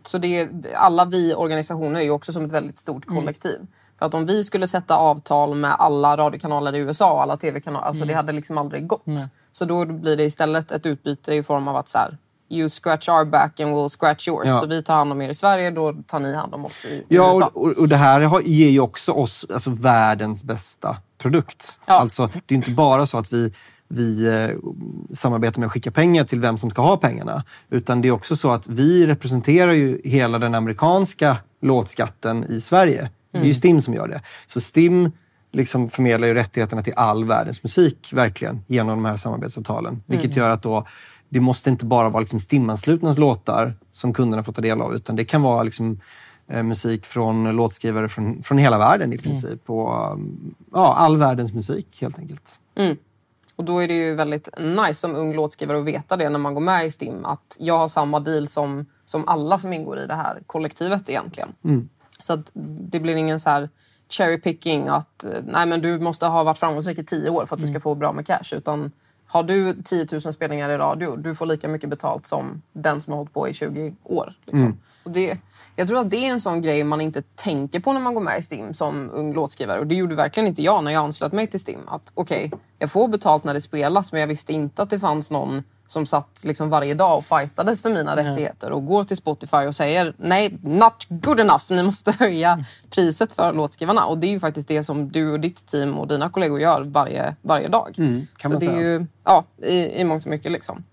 Så 0.03 0.19
det 0.19 0.41
är, 0.41 0.49
alla 0.77 1.05
vi 1.05 1.35
organisationer 1.35 2.01
är 2.01 2.05
ju 2.05 2.11
också 2.11 2.33
som 2.33 2.45
ett 2.45 2.53
väldigt 2.53 2.79
stort 2.79 3.09
mm. 3.09 3.21
kollektiv. 3.21 3.57
Mm. 3.57 3.67
För 3.99 4.07
att 4.07 4.15
om 4.15 4.27
vi 4.27 4.45
skulle 4.45 4.67
sätta 4.67 4.97
avtal 4.97 5.55
med 5.55 5.77
alla 5.79 6.17
radiokanaler 6.17 6.75
i 6.75 6.79
USA 6.79 7.13
och 7.13 7.23
alla 7.23 7.37
tv-kanaler, 7.37 7.87
alltså 7.87 8.05
det 8.05 8.13
mm. 8.13 8.17
hade 8.17 8.33
liksom 8.33 8.59
aldrig 8.59 8.87
gått. 8.87 9.05
Så 9.53 9.65
då 9.65 9.85
blir 9.85 10.17
det 10.17 10.25
istället 10.25 10.73
ett 10.73 10.87
utbyte 10.87 11.35
i 11.35 11.43
form 11.43 11.69
av 11.69 11.77
att 11.77 11.89
så 11.89 11.99
här, 11.99 12.19
you 12.55 12.69
scratch 12.69 13.09
our 13.09 13.25
back 13.25 13.61
and 13.61 13.75
we'll 13.75 13.89
scratch 13.89 14.29
yours. 14.29 14.45
Ja. 14.49 14.61
Så 14.61 14.67
vi 14.67 14.83
tar 14.83 14.95
hand 14.95 15.13
om 15.13 15.23
er 15.23 15.29
i 15.29 15.35
Sverige, 15.35 15.71
då 15.71 15.95
tar 16.07 16.21
ni 16.21 16.35
hand 16.35 16.55
om 16.55 16.65
oss 16.65 16.85
i, 16.85 17.05
ja, 17.09 17.31
USA. 17.31 17.51
Och, 17.55 17.71
och 17.71 17.89
det 17.89 17.97
här 17.97 18.41
ger 18.41 18.71
ju 18.71 18.81
också 18.81 19.13
oss 19.13 19.47
alltså, 19.53 19.71
världens 19.71 20.45
bästa 20.45 20.97
produkt. 21.19 21.79
Ja. 21.87 21.95
Alltså, 21.95 22.31
det 22.47 22.55
är 22.55 22.57
inte 22.57 22.71
bara 22.71 23.07
så 23.07 23.19
att 23.19 23.33
vi 23.33 23.53
vi 23.89 24.27
eh, 24.27 24.57
samarbetar 25.15 25.61
med 25.61 25.67
att 25.67 25.73
skicka 25.73 25.91
pengar 25.91 26.25
till 26.25 26.41
vem 26.41 26.59
som 26.59 26.71
ska 26.71 26.83
ha 26.83 26.97
pengarna. 26.97 27.45
Utan 27.71 28.03
det 28.03 28.09
är 28.09 28.13
också 28.13 28.37
så 28.37 28.53
att 28.53 28.69
vi 28.69 29.07
representerar 29.07 29.73
ju 29.73 30.01
hela 30.05 30.39
den 30.39 30.55
amerikanska 30.55 31.37
låtskatten 31.63 32.45
i 32.45 32.61
Sverige. 32.61 32.99
Mm. 33.01 33.11
Det 33.31 33.39
är 33.39 33.41
ju 33.41 33.45
mm. 33.45 33.55
STIM 33.55 33.83
som 33.83 33.95
gör 33.95 34.09
det. 34.09 34.23
Så 34.47 34.61
STIM 34.61 35.11
liksom 35.53 35.89
förmedlar 35.89 36.29
ju 36.29 36.35
rättigheterna 36.35 36.83
till 36.83 36.93
all 36.97 37.25
världens 37.25 37.63
musik 37.63 38.11
verkligen 38.13 38.65
genom 38.67 39.03
de 39.03 39.05
här 39.05 39.17
samarbetsavtalen. 39.17 40.03
Vilket 40.07 40.31
mm. 40.31 40.39
gör 40.39 40.49
att 40.51 40.63
då 40.63 40.87
det 41.35 41.41
måste 41.41 41.71
inte 41.71 41.85
bara 41.85 42.09
vara 42.09 42.21
liksom 42.21 42.41
STIM-anslutnas 42.41 43.19
låtar 43.19 43.75
som 43.93 44.13
kunderna 44.13 44.45
får 44.45 44.53
ta 44.53 44.61
del 44.61 44.81
av, 44.81 44.95
utan 44.95 45.17
det 45.17 45.25
kan 45.25 45.43
vara 45.43 45.63
liksom, 45.63 46.01
eh, 46.49 46.63
musik 46.63 47.07
från 47.07 47.57
låtskrivare 47.57 48.09
från, 48.09 48.43
från 48.43 48.59
hela 48.59 48.79
världen 48.79 49.13
i 49.13 49.17
mm. 49.17 49.23
princip. 49.23 49.69
Mm. 49.69 49.81
Och, 49.81 50.19
ja, 50.73 50.95
all 50.95 51.17
världens 51.17 51.53
musik 51.53 51.99
helt 52.01 52.19
enkelt. 52.19 52.59
Mm. 52.75 52.97
Och 53.57 53.65
då 53.65 53.83
är 53.83 53.89
det 53.89 53.95
ju 53.95 54.15
väldigt 54.15 54.49
nice 54.59 54.95
som 54.95 55.15
ung 55.15 55.35
låtskrivare 55.35 55.79
att 55.79 55.85
veta 55.85 56.17
det 56.17 56.29
när 56.29 56.39
man 56.39 56.55
går 56.55 56.61
med 56.61 56.87
i 56.87 56.91
STIM. 56.91 57.25
Att 57.25 57.57
jag 57.59 57.79
har 57.79 57.89
samma 57.89 58.21
deal 58.21 58.49
som, 58.49 58.87
som 59.05 59.29
alla 59.29 59.59
som 59.59 59.73
ingår 59.73 59.99
i 59.99 60.07
det 60.07 60.15
här 60.15 60.43
kollektivet 60.47 61.11
egentligen. 61.11 61.49
Mm. 61.65 61.89
Så 62.21 62.33
att 62.33 62.51
det 62.91 63.01
blir 63.01 63.17
ingen 63.17 63.41
så 63.41 63.51
här 63.51 63.71
cherry 64.09 64.41
picking 64.41 64.89
att 64.89 65.27
nej 65.45 65.67
men 65.67 65.81
du 65.81 65.99
måste 65.99 66.27
ha 66.27 66.45
varit 66.45 66.59
framgångsrik 66.59 66.99
i 66.99 67.05
tio 67.05 67.31
år 67.31 67.47
för 67.47 67.57
att 67.57 67.61
du 67.61 67.67
ska 67.67 67.73
mm. 67.73 67.83
få 67.83 67.95
bra 67.95 68.13
med 68.13 68.27
cash. 68.27 68.53
Utan 68.53 68.93
har 69.35 69.43
du 69.43 69.83
10 69.83 70.07
000 70.13 70.21
spelningar 70.21 70.71
i 70.71 70.77
radio, 70.79 71.17
du 71.17 71.35
får 71.35 71.47
lika 71.47 71.69
mycket 71.69 71.89
betalt 71.89 72.27
som 72.27 72.63
den 72.73 73.01
som 73.01 73.13
har 73.13 73.19
hållit 73.19 73.33
på 73.33 73.49
i 73.49 73.53
20 73.53 73.95
år. 74.03 74.35
Liksom. 74.45 74.67
Mm. 74.67 74.79
Och 75.03 75.11
det, 75.11 75.39
jag 75.77 75.89
tror 75.89 75.99
att 75.99 76.11
det 76.11 76.17
är 76.17 76.31
en 76.31 76.41
sån 76.41 76.63
grej 76.63 76.85
man 76.85 77.01
inte 77.01 77.23
tänker 77.35 77.81
på 77.81 77.93
när 77.93 78.01
man 78.01 78.15
går 78.15 78.21
med 78.21 78.39
i 78.39 78.43
STIM 78.43 78.75
som 78.75 79.11
ung 79.13 79.33
låtskrivare. 79.33 79.81
Och 79.81 79.87
det 79.87 79.95
gjorde 79.95 80.15
verkligen 80.15 80.47
inte 80.47 80.63
jag 80.63 80.85
när 80.85 80.91
jag 80.93 81.05
anslöt 81.05 81.33
mig 81.33 81.47
till 81.47 81.61
STIM. 81.61 81.81
Att 81.87 82.13
okej, 82.15 82.47
okay, 82.47 82.59
jag 82.79 82.91
får 82.91 83.09
betalt 83.09 83.45
när 83.45 83.55
det 83.55 83.61
spelas 83.61 84.13
men 84.13 84.21
jag 84.21 84.29
visste 84.29 84.53
inte 84.53 84.83
att 84.83 84.91
det 84.91 84.99
fanns 84.99 85.31
någon 85.31 85.63
som 85.87 86.07
satt 86.07 86.43
liksom 86.45 86.71
varje 86.71 86.95
dag 86.95 87.19
och 87.19 87.25
fightades 87.25 87.83
för 87.83 87.91
mina 87.91 88.13
mm. 88.13 88.25
rättigheter 88.25 88.73
och 88.73 88.87
går 88.87 89.05
till 89.05 89.17
Spotify 89.17 89.57
och 89.57 89.75
säger 89.75 90.15
nej, 90.17 90.59
not 90.63 91.07
good 91.09 91.41
enough, 91.41 91.65
ni 91.69 91.83
måste 91.83 92.13
höja 92.19 92.53
mm. 92.53 92.65
priset 92.91 93.33
för 93.33 93.53
låtskrivarna. 93.53 94.05
Och 94.05 94.19
det 94.19 94.27
är 94.27 94.31
ju 94.31 94.41
faktiskt 94.41 94.69
det 94.69 94.83
som 94.83 95.09
du 95.09 95.33
och 95.33 95.41
ditt 95.41 95.67
team 95.67 95.99
och 95.99 96.09
dina 96.09 96.31
kollegor 96.31 96.61
gör 96.61 96.83
varje, 96.83 97.37
varje 97.43 97.69
dag. 97.69 97.95
Mm, 97.99 98.27
Så 98.43 98.59
det 98.59 98.67
är 98.67 98.81
ju, 98.81 99.07
ja, 99.25 99.45
i, 99.63 100.01
i 100.01 100.05
mångt 100.05 100.25
och 100.25 100.31
mycket 100.31 100.53
liksom. 100.53 100.85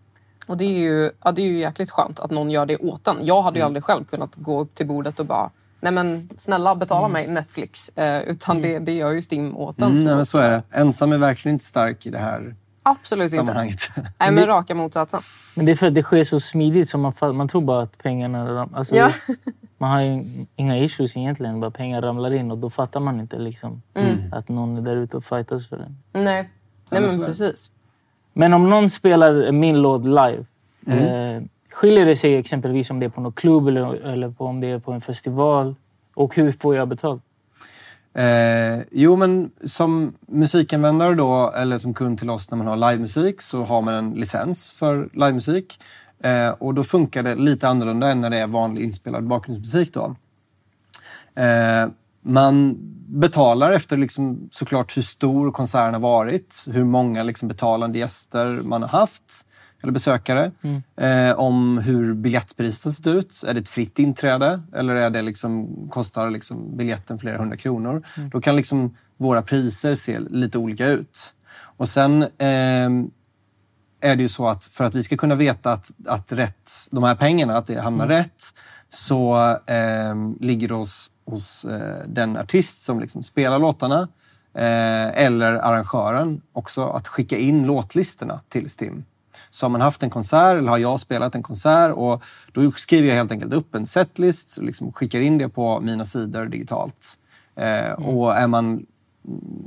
Och 0.48 0.58
det 0.58 0.66
är, 0.66 0.80
ju, 0.80 1.12
ja, 1.24 1.32
det 1.32 1.42
är 1.42 1.46
ju 1.46 1.60
jäkligt 1.60 1.92
skönt 1.92 2.20
att 2.20 2.32
någon 2.32 2.52
gör 2.52 2.66
det 2.66 2.78
åt 2.78 3.08
en. 3.08 3.18
Jag 3.22 3.42
hade 3.42 3.58
ju 3.58 3.62
mm. 3.62 3.68
aldrig 3.68 3.84
själv 3.84 4.06
kunnat 4.06 4.36
gå 4.36 4.62
upp 4.62 4.76
till 4.76 4.88
bordet 4.88 5.20
och 5.20 5.26
bara 5.26 5.50
Nej 5.82 5.94
men 5.94 6.30
snälla 6.38 6.76
betala 6.76 7.06
mm. 7.06 7.12
mig 7.12 7.28
Netflix. 7.28 7.90
Eh, 7.90 8.22
utan 8.22 8.62
det, 8.62 8.80
det 8.80 8.92
gör 8.92 9.12
ju 9.12 9.22
Stim 9.22 9.58
åt 9.58 9.78
en. 9.78 9.84
Mm, 9.84 10.06
nej, 10.06 10.16
men 10.16 10.26
så 10.26 10.38
är 10.38 10.50
det. 10.50 10.64
Ensam 10.72 11.12
är 11.12 11.18
verkligen 11.18 11.56
inte 11.56 11.66
stark 11.66 12.06
i 12.06 12.10
det 12.10 12.18
här 12.18 12.56
Absolut 12.84 13.34
inte. 13.34 13.54
Nej, 14.20 14.32
men 14.32 14.46
raka 14.46 14.76
motsatsen. 14.76 15.22
Men 15.56 15.66
det 15.66 15.72
är 15.72 15.76
för 15.76 15.88
att 15.88 15.96
det 15.96 16.04
sker 16.04 16.24
så 16.24 16.40
smidigt 16.40 16.90
så 16.90 16.98
man, 16.98 17.14
man 17.22 17.48
tror 17.48 17.62
bara 17.62 17.84
att 17.84 17.98
pengarna... 17.98 18.70
Alltså, 18.74 18.96
ja. 18.96 19.10
man 19.78 19.92
har 19.92 20.02
ju 20.02 20.24
inga 20.56 20.78
issues 20.78 21.18
egentligen. 21.18 21.60
Bara 21.60 21.72
pengar 21.72 22.02
ramlar 22.02 22.34
in 22.34 22.52
och 22.52 22.58
då 22.58 22.70
fattar 22.70 23.00
man 23.00 23.20
inte 23.20 23.40
liksom, 23.40 23.82
mm. 23.94 24.34
att 24.34 24.50
någon 24.50 24.78
är 24.78 24.82
där 24.82 24.96
ute 24.96 25.18
och 25.18 25.26
fightas 25.26 25.68
för 25.68 25.78
den. 25.78 25.98
Nej, 26.24 26.50
Nej 26.90 27.02
men 27.02 27.26
precis. 27.26 27.72
Men 28.34 28.54
om 28.54 28.70
någon 28.70 28.90
spelar 28.90 29.52
min 29.52 29.82
låt 29.82 30.06
live. 30.06 30.46
Mm. 30.88 31.36
Eh, 31.38 31.44
skiljer 31.70 32.06
det 32.06 32.16
sig 32.16 32.36
exempelvis 32.36 32.90
om 32.90 33.00
det 33.00 33.06
är 33.06 33.10
på 33.10 33.22
någon 33.22 33.34
klubb 33.34 33.68
eller, 33.68 33.94
eller 33.94 34.30
på, 34.30 34.46
om 34.46 34.62
det 34.62 34.68
är 34.68 34.80
på 34.80 34.92
en 34.92 35.02
festival? 35.02 35.76
Och 36.14 36.36
hur 36.36 36.52
får 36.52 36.76
jag 36.76 36.88
betalt? 36.88 37.24
Eh, 38.14 38.84
jo, 38.92 39.16
men 39.16 39.52
som 39.66 40.14
musikanvändare 40.28 41.16
då, 41.16 41.52
eller 41.56 41.78
som 41.78 41.94
kund 41.94 42.20
till 42.20 42.30
oss 42.30 42.52
när 42.52 42.58
man 42.58 42.68
har 42.68 42.92
livemusik, 42.92 43.42
så 43.42 43.64
har 43.64 43.82
man 43.82 43.94
en 43.94 44.12
licens 44.12 44.72
för 44.72 45.10
livemusik. 45.14 45.80
Eh, 46.24 46.50
och 46.50 46.74
då 46.74 46.84
funkar 46.84 47.24
det 47.24 47.36
lite 47.36 47.68
annorlunda 47.68 48.12
än 48.12 48.20
när 48.20 48.30
det 48.30 48.38
är 48.38 48.48
vanlig 48.48 48.84
inspelad 48.84 49.28
bakgrundsmusik. 49.28 49.94
Då. 49.94 50.16
Eh, 51.42 51.88
man 52.22 52.78
betalar 53.08 53.72
efter 53.72 53.98
liksom 53.98 54.50
såklart 54.52 54.98
hur 54.98 55.02
stor 55.02 55.52
konserten 55.52 55.94
har 55.94 56.02
varit, 56.02 56.66
hur 56.68 56.84
många 56.84 57.24
liksom 57.24 57.48
betalande 57.48 58.00
gäster 58.00 58.62
man 58.64 58.82
har 58.82 58.90
haft 58.90 59.46
eller 59.82 59.94
besökare. 59.94 60.52
Mm. 60.62 60.84
Eh, 60.96 61.40
om 61.40 61.78
hur 61.78 62.14
biljettpriset 62.14 62.84
har 62.84 62.92
sett 62.92 63.08
ut. 63.08 63.44
Är 63.48 63.54
det 63.54 63.60
ett 63.60 63.70
fritt 63.70 64.00
inträde 64.00 64.62
eller 64.76 64.96
är 64.96 65.10
det 65.10 65.22
liksom, 65.22 65.70
kostar 65.92 66.30
liksom 66.30 66.78
biljetten 66.78 67.20
flera 67.20 67.38
hundra 67.38 67.58
kronor? 67.58 68.08
Mm. 68.18 68.30
Då 68.30 68.42
kan 68.42 68.56
liksom 68.56 68.96
våra 69.18 69.42
priser 69.42 69.96
se 69.96 70.20
lite 70.20 70.58
olika 70.58 70.88
ut. 70.88 71.34
Och 71.78 71.90
sen 71.90 72.26
ehm, 72.38 73.12
är 74.02 74.16
det 74.16 74.24
ju 74.24 74.30
så 74.30 74.48
att 74.48 74.66
för 74.66 74.84
att 74.84 74.96
vi 74.96 75.04
ska 75.04 75.18
kunna 75.18 75.36
veta 75.36 75.74
att, 75.74 75.92
att 76.08 76.32
rätt, 76.32 76.72
de 76.92 77.04
här 77.04 77.16
pengarna, 77.16 77.58
att 77.58 77.68
det 77.68 77.82
hamnar 77.82 78.08
rätt, 78.08 78.44
så 78.90 79.36
ehm, 79.68 80.38
ligger 80.40 80.68
det 80.68 80.74
hos, 80.74 81.12
hos 81.26 81.66
eh, 81.66 82.08
den 82.08 82.38
artist 82.38 82.84
som 82.84 83.00
liksom 83.00 83.24
spelar 83.24 83.60
låtarna 83.60 84.08
eh, 84.54 85.24
eller 85.24 85.54
arrangören 85.54 86.42
också 86.54 86.90
att 86.90 87.08
skicka 87.08 87.38
in 87.38 87.64
låtlistorna 87.64 88.40
till 88.50 88.70
STIM. 88.70 89.04
Så 89.52 89.66
har 89.66 89.70
man 89.70 89.82
haft 89.82 90.04
en 90.04 90.10
konsert 90.10 90.58
eller 90.58 90.70
har 90.70 90.78
jag 90.78 91.00
spelat 91.00 91.36
en 91.36 91.44
konsert 91.44 91.94
och 91.96 92.24
då 92.52 92.72
skriver 92.72 93.08
jag 93.08 93.16
helt 93.16 93.32
enkelt 93.32 93.54
upp 93.54 93.76
en 93.76 93.88
setlist 93.88 94.58
och 94.58 94.64
liksom 94.64 94.92
skickar 94.94 95.20
in 95.22 95.38
det 95.38 95.50
på 95.50 95.80
mina 95.80 96.06
sidor 96.06 96.46
digitalt. 96.46 97.18
Eh, 97.56 97.92
Och 97.92 98.36
är 98.36 98.48
man 98.48 98.86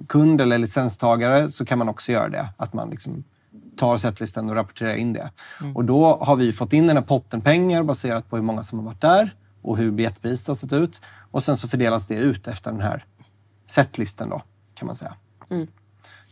kund 0.08 0.40
eller 0.40 0.58
licenstagare 0.58 1.50
så 1.50 1.64
kan 1.64 1.78
man 1.78 1.88
också 1.88 2.12
göra 2.12 2.28
det. 2.28 2.48
Att 2.56 2.72
man 2.72 2.90
liksom 2.90 3.24
tar 3.76 3.98
setlisten 3.98 4.48
och 4.50 4.54
rapporterar 4.56 4.94
in 4.94 5.12
det. 5.12 5.30
Och 5.74 5.84
då 5.84 6.16
har 6.20 6.36
vi 6.36 6.52
fått 6.52 6.72
in 6.72 6.86
den 6.86 6.96
här 6.96 7.04
potten 7.04 7.40
pengar 7.40 7.82
baserat 7.82 8.30
på 8.30 8.36
hur 8.36 8.42
många 8.42 8.62
som 8.64 8.78
har 8.78 8.86
varit 8.86 9.00
där 9.00 9.34
och 9.62 9.76
hur 9.78 9.90
biljettpriset 9.90 10.48
har 10.48 10.54
sett 10.54 10.72
ut. 10.72 11.00
Och 11.30 11.42
sen 11.42 11.56
så 11.56 11.68
fördelas 11.68 12.06
det 12.06 12.14
ut 12.14 12.48
efter 12.48 12.70
den 12.70 12.80
här 12.80 13.04
setlisten 13.66 14.28
då, 14.30 14.42
kan 14.74 14.86
man 14.86 14.96
säga. 14.96 15.14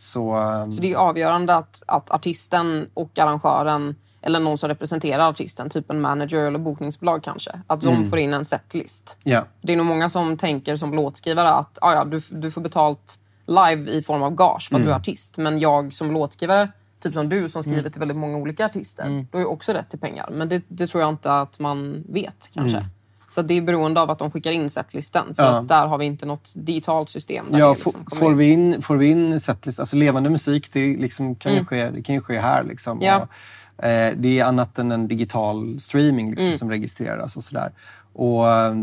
Så, 0.02 0.36
Så 0.70 0.80
det 0.80 0.86
är 0.86 0.90
ju 0.90 0.96
avgörande 0.96 1.54
att, 1.54 1.82
att 1.86 2.10
artisten 2.10 2.90
och 2.94 3.18
arrangören 3.18 3.94
eller 4.22 4.40
någon 4.40 4.58
som 4.58 4.68
representerar 4.68 5.28
artisten, 5.30 5.70
typ 5.70 5.90
en 5.90 6.00
manager 6.00 6.46
eller 6.46 6.58
bokningsbolag 6.58 7.22
kanske, 7.22 7.60
att 7.66 7.80
de 7.80 8.06
får 8.06 8.18
in 8.18 8.34
en 8.34 8.44
setlist. 8.44 9.18
ja. 9.24 9.44
Det 9.60 9.72
är 9.72 9.76
nog 9.76 9.86
många 9.86 10.08
som 10.08 10.36
tänker 10.36 10.76
som 10.76 10.94
låtskrivare 10.94 11.48
att 11.48 11.78
ah, 11.80 11.94
ja, 11.94 12.04
du, 12.04 12.20
du 12.30 12.50
får 12.50 12.60
betalt 12.60 13.18
live 13.46 13.90
i 13.90 14.02
form 14.02 14.22
av 14.22 14.34
gage 14.34 14.68
för 14.68 14.76
att 14.76 14.82
du 14.82 14.90
är 14.90 14.96
artist. 14.96 15.38
Men 15.38 15.58
jag 15.58 15.92
som 15.92 16.12
låtskrivare, 16.12 16.68
typ 17.02 17.14
som 17.14 17.28
du 17.28 17.48
som 17.48 17.62
skriver 17.62 17.90
till 17.90 18.00
väldigt 18.00 18.16
många 18.16 18.36
olika 18.36 18.66
artister, 18.66 19.04
du 19.30 19.36
har 19.38 19.40
ju 19.40 19.46
också 19.46 19.72
rätt 19.72 19.90
till 19.90 19.98
pengar. 19.98 20.28
Men 20.32 20.48
det, 20.48 20.62
det 20.68 20.86
tror 20.86 21.02
jag 21.02 21.08
inte 21.08 21.32
att 21.32 21.58
man 21.58 22.04
vet 22.08 22.50
kanske. 22.54 22.76
Så 23.34 23.42
det 23.42 23.54
är 23.54 23.62
beroende 23.62 24.00
av 24.00 24.10
att 24.10 24.18
de 24.18 24.30
skickar 24.30 24.52
in 24.52 24.70
setlisten. 24.70 25.34
För 25.34 25.42
Ja. 25.42 25.48
att 25.58 25.68
där 25.68 25.86
har 25.86 25.98
vi 25.98 26.04
inte 26.04 26.26
något 26.26 26.52
digitalt 26.54 27.08
system. 27.08 27.46
Där 27.50 27.58
Ja, 27.58 27.72
liksom 27.72 28.06
får, 28.12 28.34
vi 28.34 28.50
in, 28.50 28.82
får 28.82 28.96
vi 28.96 29.06
in 29.10 29.40
setlist, 29.40 29.80
alltså 29.80 29.96
levande 29.96 30.30
musik, 30.30 30.72
det, 30.72 30.96
liksom 30.96 31.34
kan, 31.34 31.54
ju 31.54 31.64
ske, 31.64 31.90
det 31.90 32.02
kan 32.02 32.14
ju 32.14 32.20
ske 32.20 32.38
här. 32.40 32.64
Liksom. 32.64 32.98
Ja. 33.02 33.28
Och, 33.76 33.84
eh, 33.84 34.14
det 34.16 34.38
är 34.40 34.44
annat 34.44 34.78
än 34.78 34.92
en 34.92 35.08
digital 35.08 35.80
streaming 35.80 36.30
liksom, 36.30 36.58
som 36.58 36.70
registreras 36.70 37.36
och 37.36 37.44
sådär. 37.44 37.72
Och 38.12 38.50
eh, 38.50 38.74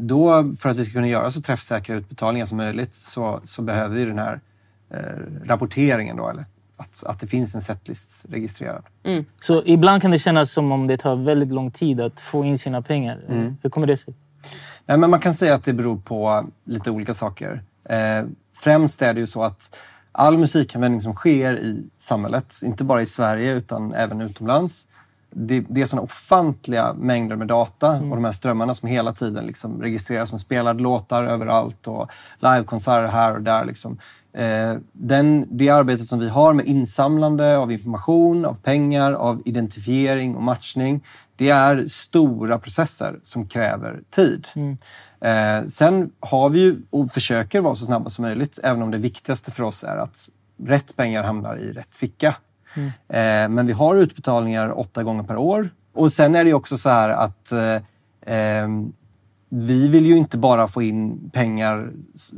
då, 0.00 0.52
för 0.58 0.68
att 0.68 0.76
vi 0.76 0.84
ska 0.84 0.92
kunna 0.92 1.08
göra 1.08 1.30
så 1.30 1.40
träffsäkra 1.40 1.96
utbetalningar 1.96 2.46
som 2.46 2.56
möjligt 2.56 2.94
så, 2.94 3.40
så 3.44 3.62
behöver 3.62 3.96
vi 3.96 4.04
den 4.04 4.18
här 4.18 4.40
eh, 4.90 4.98
rapporteringen 5.44 6.16
då, 6.16 6.28
eller 6.28 6.44
att, 6.78 7.04
att 7.06 7.20
det 7.20 7.26
finns 7.26 7.54
en 7.54 7.60
setlist 7.60 8.26
registrerad. 8.28 8.82
Så 9.40 9.62
ibland 9.66 10.02
kan 10.02 10.10
det 10.10 10.18
kännas 10.18 10.52
som 10.52 10.72
om 10.72 10.86
det 10.86 10.98
tar 10.98 11.16
väldigt 11.16 11.48
lång 11.48 11.70
tid 11.70 12.00
att 12.00 12.20
få 12.20 12.44
in 12.44 12.58
sina 12.58 12.82
pengar. 12.82 13.20
Hur 13.62 13.70
kommer 13.70 13.86
det 13.86 13.96
sig? 13.96 14.14
Nej, 14.86 14.98
men 14.98 15.10
man 15.10 15.20
kan 15.20 15.34
säga 15.34 15.54
att 15.54 15.64
det 15.64 15.72
beror 15.72 15.96
på 15.96 16.46
lite 16.64 16.90
olika 16.90 17.14
saker. 17.14 17.62
Eh, 17.84 18.24
främst 18.54 19.02
är 19.02 19.14
det 19.14 19.20
ju 19.20 19.26
så 19.26 19.42
att 19.42 19.76
all 20.12 20.38
musikanvändning 20.38 21.00
som 21.00 21.14
sker 21.14 21.58
i 21.58 21.90
samhället, 21.96 22.54
inte 22.64 22.84
bara 22.84 23.02
i 23.02 23.06
Sverige 23.06 23.52
utan 23.52 23.94
även 23.94 24.20
utomlands, 24.20 24.88
det, 25.30 25.64
det 25.68 25.82
är 25.82 25.86
såna 25.86 26.02
ofantliga 26.02 26.94
mängder 26.94 27.36
med 27.36 27.46
data 27.46 27.90
och 27.90 28.16
de 28.16 28.24
här 28.24 28.32
strömmarna 28.32 28.74
som 28.74 28.88
hela 28.88 29.12
tiden 29.12 29.46
liksom 29.46 29.82
registreras 29.82 30.28
som 30.28 30.38
spelade 30.38 30.82
låtar 30.82 31.24
överallt 31.24 31.86
och 31.86 32.10
livekonserter 32.38 33.08
här 33.08 33.34
och 33.34 33.42
där. 33.42 33.64
Liksom. 33.64 33.98
Eh, 34.32 34.74
den, 34.92 35.46
det 35.50 35.70
arbetet 35.70 36.06
som 36.06 36.18
vi 36.18 36.28
har 36.28 36.52
med 36.52 36.66
insamlande 36.66 37.58
av 37.58 37.72
information, 37.72 38.44
av 38.44 38.54
pengar, 38.54 39.12
av 39.12 39.42
identifiering 39.44 40.36
och 40.36 40.42
matchning, 40.42 41.04
det 41.36 41.50
är 41.50 41.84
stora 41.88 42.58
processer 42.58 43.20
som 43.22 43.48
kräver 43.48 44.00
tid. 44.10 44.46
Eh, 45.20 45.66
sen 45.68 46.10
har 46.20 46.50
vi 46.50 46.60
ju 46.60 46.76
och 46.90 47.12
försöker 47.12 47.60
vara 47.60 47.74
så 47.74 47.84
snabba 47.84 48.10
som 48.10 48.22
möjligt, 48.22 48.58
även 48.62 48.82
om 48.82 48.90
det 48.90 48.98
viktigaste 48.98 49.50
för 49.50 49.62
oss 49.62 49.84
är 49.84 49.96
att 49.96 50.28
rätt 50.62 50.96
pengar 50.96 51.22
hamnar 51.22 51.56
i 51.56 51.72
rätt 51.72 51.96
ficka. 51.96 52.34
Eh, 52.76 53.48
men 53.48 53.66
vi 53.66 53.72
har 53.72 53.96
utbetalningar 53.96 54.78
åtta 54.78 55.02
gånger 55.02 55.22
per 55.22 55.36
år. 55.36 55.70
Och 55.94 56.12
sen 56.12 56.34
är 56.34 56.44
det 56.44 56.54
också 56.54 56.78
så 56.78 56.88
här 56.88 57.08
att 57.08 57.52
eh, 57.52 57.76
ehm, 58.26 58.92
vi 59.48 59.88
vill 59.88 60.06
ju 60.06 60.16
inte 60.16 60.38
bara 60.38 60.68
få 60.68 60.82
in 60.82 61.30
pengar 61.30 61.90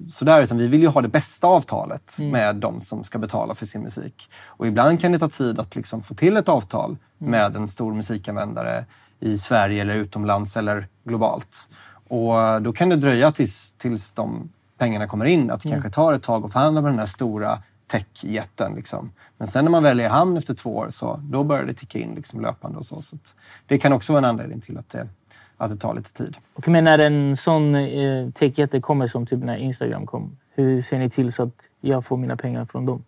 sådär, 0.09 0.43
utan 0.43 0.59
vi 0.59 0.67
vill 0.67 0.83
ju 0.83 0.89
ha 0.89 1.01
det 1.01 1.09
bästa 1.09 1.47
avtalet 1.47 2.17
med 2.21 2.57
de 2.57 2.81
som 2.81 3.05
ska 3.05 3.19
betala 3.19 3.55
för 3.55 3.67
sin 3.67 3.83
musik. 3.83 4.31
Och 4.47 4.67
ibland 4.67 5.01
kan 5.01 5.13
det 5.13 5.19
ta 5.19 5.29
tid 5.29 5.61
att 5.61 5.77
liksom 5.77 6.03
få 6.03 6.15
till 6.15 6.37
ett 6.37 6.49
avtal 6.49 6.97
med 7.19 7.57
en 7.57 7.69
stor 7.69 7.95
musikanvändare 7.95 8.85
i 9.21 9.39
Sverige 9.39 9.83
eller 9.83 9.95
utomlands 9.95 10.57
eller 10.57 10.89
globalt. 11.05 11.69
Och 12.09 12.63
då 12.63 12.73
kan 12.73 12.89
det 12.89 12.97
dröja 12.97 13.33
tills, 13.33 13.73
tills 13.73 14.13
de 14.13 14.49
pengarna 14.79 15.07
kommer 15.07 15.25
in. 15.25 15.51
Att 15.51 15.63
det 15.63 15.69
kanske 15.69 15.91
tar 15.91 16.13
ett 16.13 16.23
tag 16.23 16.45
att 16.45 16.53
förhandla 16.53 16.81
med 16.81 16.93
den 16.93 16.99
här 16.99 17.07
stora 17.07 17.59
techjätten. 17.91 18.75
Liksom. 18.75 19.13
Men 19.39 19.49
sen 19.49 19.65
när 19.65 19.71
man 19.71 19.83
väl 19.83 20.01
är 20.01 20.05
i 20.05 20.09
hamn 20.09 20.37
efter 20.37 20.55
två 20.55 20.77
år, 20.77 20.89
så 20.91 21.21
då 21.23 21.45
börjar 21.45 21.65
det 21.65 21.75
ticka 21.75 21.99
in 21.99 22.15
liksom 22.15 22.41
löpande 22.41 22.79
och 22.79 22.87
så. 22.87 23.03
så 23.03 23.17
att 23.17 23.35
det 23.67 23.79
kan 23.79 23.93
också 23.93 24.13
vara 24.13 24.19
en 24.19 24.31
anledning 24.31 24.61
till 24.61 24.79
att 24.79 24.89
det, 24.89 25.09
att 25.57 25.71
det 25.71 25.77
tar 25.77 25.95
lite 25.95 26.13
tid. 26.13 26.37
Och 26.55 26.69
men 26.69 26.85
när 26.85 26.99
en 26.99 27.37
sån 27.37 27.75
eh, 27.75 28.31
techjätte 28.31 28.81
kommer 28.81 29.09
som 29.09 29.27
typ 29.27 29.45
när 29.45 29.57
Instagram 29.57 30.07
kom, 30.07 30.39
hur 30.55 30.83
ser 30.83 30.99
ni 30.99 31.11
till 31.11 31.33
så 31.33 31.43
att 31.43 31.55
jag 31.81 32.07
får 32.07 32.17
mina 32.17 32.37
pengar 32.37 32.65
från 32.65 32.87
dem? 32.87 33.05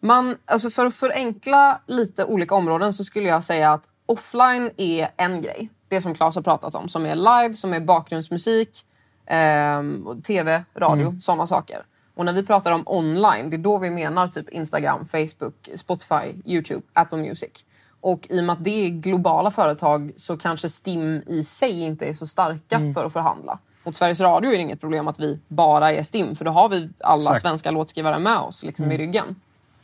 Man, 0.00 0.36
alltså 0.44 0.70
för 0.70 0.86
att 0.86 0.94
förenkla 0.94 1.80
lite 1.86 2.24
olika 2.24 2.54
områden 2.54 2.92
så 2.92 3.04
skulle 3.04 3.28
jag 3.28 3.44
säga 3.44 3.72
att 3.72 3.88
offline 4.06 4.70
är 4.76 5.08
en 5.16 5.42
grej. 5.42 5.68
Det 5.88 6.00
som 6.00 6.14
Claes 6.14 6.36
har 6.36 6.42
pratat 6.42 6.74
om, 6.74 6.88
som 6.88 7.06
är 7.06 7.14
live, 7.14 7.54
som 7.54 7.72
är 7.72 7.80
bakgrundsmusik, 7.80 8.70
ehm, 9.26 10.06
och 10.06 10.24
tv, 10.24 10.64
radio, 10.74 11.16
sådana 11.20 11.46
saker. 11.46 11.84
Och 12.18 12.24
när 12.24 12.32
vi 12.32 12.42
pratar 12.42 12.72
om 12.72 12.82
online, 12.86 13.50
det 13.50 13.56
är 13.56 13.58
då 13.58 13.78
vi 13.78 13.90
menar 13.90 14.28
typ 14.28 14.48
Instagram, 14.48 15.06
Facebook, 15.06 15.68
Spotify, 15.74 16.42
YouTube, 16.44 16.82
Apple 16.92 17.18
Music. 17.18 17.64
Och 18.00 18.26
i 18.30 18.40
och 18.40 18.44
med 18.44 18.52
att 18.52 18.64
det 18.64 18.86
är 18.86 18.88
globala 18.88 19.50
företag 19.50 20.12
så 20.16 20.36
kanske 20.36 20.68
STIM 20.68 21.22
i 21.26 21.44
sig 21.44 21.80
inte 21.80 22.06
är 22.06 22.14
så 22.14 22.26
starka 22.26 22.80
för 22.94 23.04
att 23.04 23.12
förhandla. 23.12 23.58
Mot 23.84 23.96
Sveriges 23.96 24.20
Radio 24.20 24.50
är 24.50 24.56
det 24.56 24.62
inget 24.62 24.80
problem 24.80 25.08
att 25.08 25.20
vi 25.20 25.40
bara 25.48 25.92
är 25.92 26.02
STIM, 26.02 26.36
för 26.36 26.44
då 26.44 26.50
har 26.50 26.68
vi 26.68 26.90
alla 27.00 27.22
Exakt. 27.22 27.40
svenska 27.40 27.70
låtskrivare 27.70 28.18
med 28.18 28.38
oss 28.38 28.62
liksom, 28.62 28.92
i 28.92 28.98
ryggen. 28.98 29.40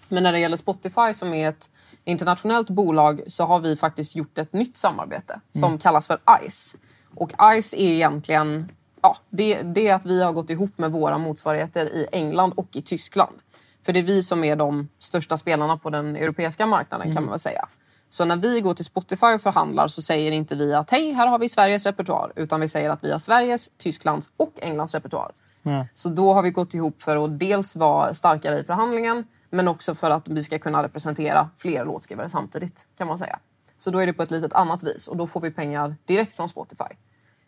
Men 0.09 0.23
när 0.23 0.33
det 0.33 0.39
gäller 0.39 0.57
Spotify 0.57 1.13
som 1.13 1.35
är 1.35 1.49
ett 1.49 1.71
internationellt 2.05 2.71
bolag 2.71 3.23
så 3.27 3.45
har 3.45 3.61
vi 3.61 3.77
faktiskt 3.77 4.17
gjort 4.17 4.39
ett 4.39 4.53
nytt 4.53 4.77
samarbete 4.77 5.41
som 5.53 5.79
kallas 5.79 6.07
för 6.07 6.19
ICE. 6.47 6.79
Och 7.15 7.31
ICE 7.57 7.77
är 7.77 7.93
egentligen 7.93 8.69
ja, 9.05 9.17
det, 9.31 9.63
det 9.63 9.89
är 9.89 9.95
att 9.95 10.07
vi 10.07 10.23
har 10.23 10.33
gått 10.33 10.51
ihop 10.51 10.79
med 10.79 10.93
våra 10.93 11.19
motsvarigheter 11.19 11.87
i 11.87 12.07
England 12.13 12.53
och 12.57 12.69
i 12.73 12.83
Tyskland. 12.83 13.37
För 13.83 13.93
det 13.93 14.01
är 14.01 14.05
vi 14.05 14.23
som 14.23 14.45
är 14.45 14.57
de 14.57 14.89
största 14.99 15.37
spelarna 15.37 15.77
på 15.77 15.91
den 15.91 16.17
europeiska 16.17 16.67
marknaden 16.67 17.13
kan 17.15 17.23
man 17.23 17.31
väl 17.31 17.39
säga. 17.39 17.69
Så 18.09 18.25
när 18.25 18.37
vi 18.37 18.61
går 18.61 18.75
till 18.75 18.85
Spotify 18.85 19.27
och 19.27 19.41
förhandlar 19.41 19.89
så 19.89 20.03
säger 20.03 20.33
inte 20.33 20.55
vi 20.57 20.75
att 20.75 20.91
hej, 20.91 21.13
här 21.13 21.27
har 21.27 21.39
vi 21.39 21.49
Sveriges 21.49 21.87
repertoar. 21.87 22.33
Utan 22.37 22.61
vi 22.61 22.69
säger 22.69 22.91
att 22.91 23.05
vi 23.05 23.13
har 23.13 23.19
Sveriges, 23.19 23.71
Tysklands 23.77 24.31
och 24.37 24.53
Englands 24.63 24.95
repertoar. 24.95 25.33
Ja. 25.63 25.87
Så 25.95 26.09
då 26.09 26.33
har 26.33 26.43
vi 26.43 26.51
gått 26.51 26.75
ihop 26.75 27.03
för 27.03 27.25
att 27.25 27.39
dels 27.39 27.77
vara 27.77 28.15
starkare 28.15 28.61
i 28.61 28.65
förhandlingen 28.65 29.25
men 29.51 29.69
också 29.69 29.95
för 29.95 30.11
att 30.11 30.29
vi 30.29 30.43
ska 30.43 30.59
kunna 30.59 30.83
representera 30.83 31.51
fler 31.57 31.85
låtskrivare 31.85 32.29
samtidigt 32.29 32.87
kan 32.99 33.07
man 33.07 33.19
säga. 33.19 33.39
Så 33.79 33.91
då 33.91 33.99
är 33.99 34.07
det 34.07 34.13
på 34.13 34.23
ett 34.23 34.31
litet 34.31 34.53
annat 34.53 34.83
vis 34.83 35.09
och 35.09 35.17
då 35.17 35.27
får 35.27 35.41
vi 35.41 35.51
pengar 35.51 35.97
direkt 36.05 36.35
från 36.35 36.49
Spotify. 36.49 36.95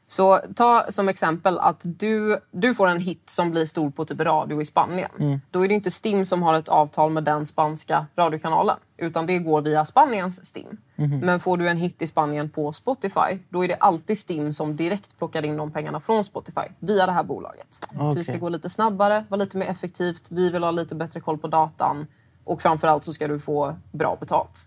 Så 0.08 0.40
ta 0.54 0.86
som 0.88 1.08
exempel 1.08 1.58
att 1.58 1.80
du, 1.84 2.40
du 2.50 2.74
får 2.74 2.86
en 2.88 3.00
hit 3.00 3.30
som 3.30 3.50
blir 3.50 3.66
stor 3.66 3.90
på 3.90 4.04
typ 4.04 4.20
radio 4.20 4.60
i 4.60 4.64
Spanien. 4.64 5.10
Då 5.50 5.64
är 5.64 5.68
det 5.68 5.74
inte 5.74 5.90
Stim 5.90 6.24
som 6.24 6.42
har 6.42 6.54
ett 6.54 6.68
avtal 6.68 7.10
med 7.10 7.24
den 7.24 7.46
spanska 7.46 8.06
radiokanalen. 8.16 8.76
Utan 8.96 9.26
det 9.26 9.38
går 9.38 9.62
via 9.62 9.84
Spaniens 9.84 10.46
Stim. 10.46 10.76
Men 11.22 11.40
får 11.40 11.56
du 11.56 11.68
en 11.68 11.76
hit 11.76 12.02
i 12.02 12.06
Spanien 12.06 12.50
på 12.50 12.72
Spotify, 12.72 13.38
då 13.48 13.64
är 13.64 13.68
det 13.68 13.74
alltid 13.74 14.18
Stim 14.18 14.52
som 14.52 14.76
direkt 14.76 15.18
plockar 15.18 15.44
in 15.44 15.56
de 15.56 15.70
pengarna 15.72 16.00
från 16.00 16.24
Spotify 16.24 16.62
via 16.78 17.06
det 17.06 17.12
här 17.12 17.24
bolaget. 17.24 17.80
Så 18.08 18.14
det 18.14 18.24
ska 18.24 18.36
gå 18.36 18.48
lite 18.48 18.70
snabbare, 18.70 19.24
vara 19.28 19.38
lite 19.42 19.56
mer 19.56 19.66
effektivt. 19.66 20.28
Vi 20.30 20.50
vill 20.50 20.62
ha 20.62 20.70
lite 20.70 20.94
bättre 20.94 21.20
koll 21.20 21.38
på 21.38 21.48
datan. 21.48 22.06
Och 22.44 22.62
framförallt 22.62 23.04
så 23.04 23.12
ska 23.12 23.28
du 23.28 23.38
få 23.38 23.76
bra 23.92 24.16
betalt. 24.20 24.66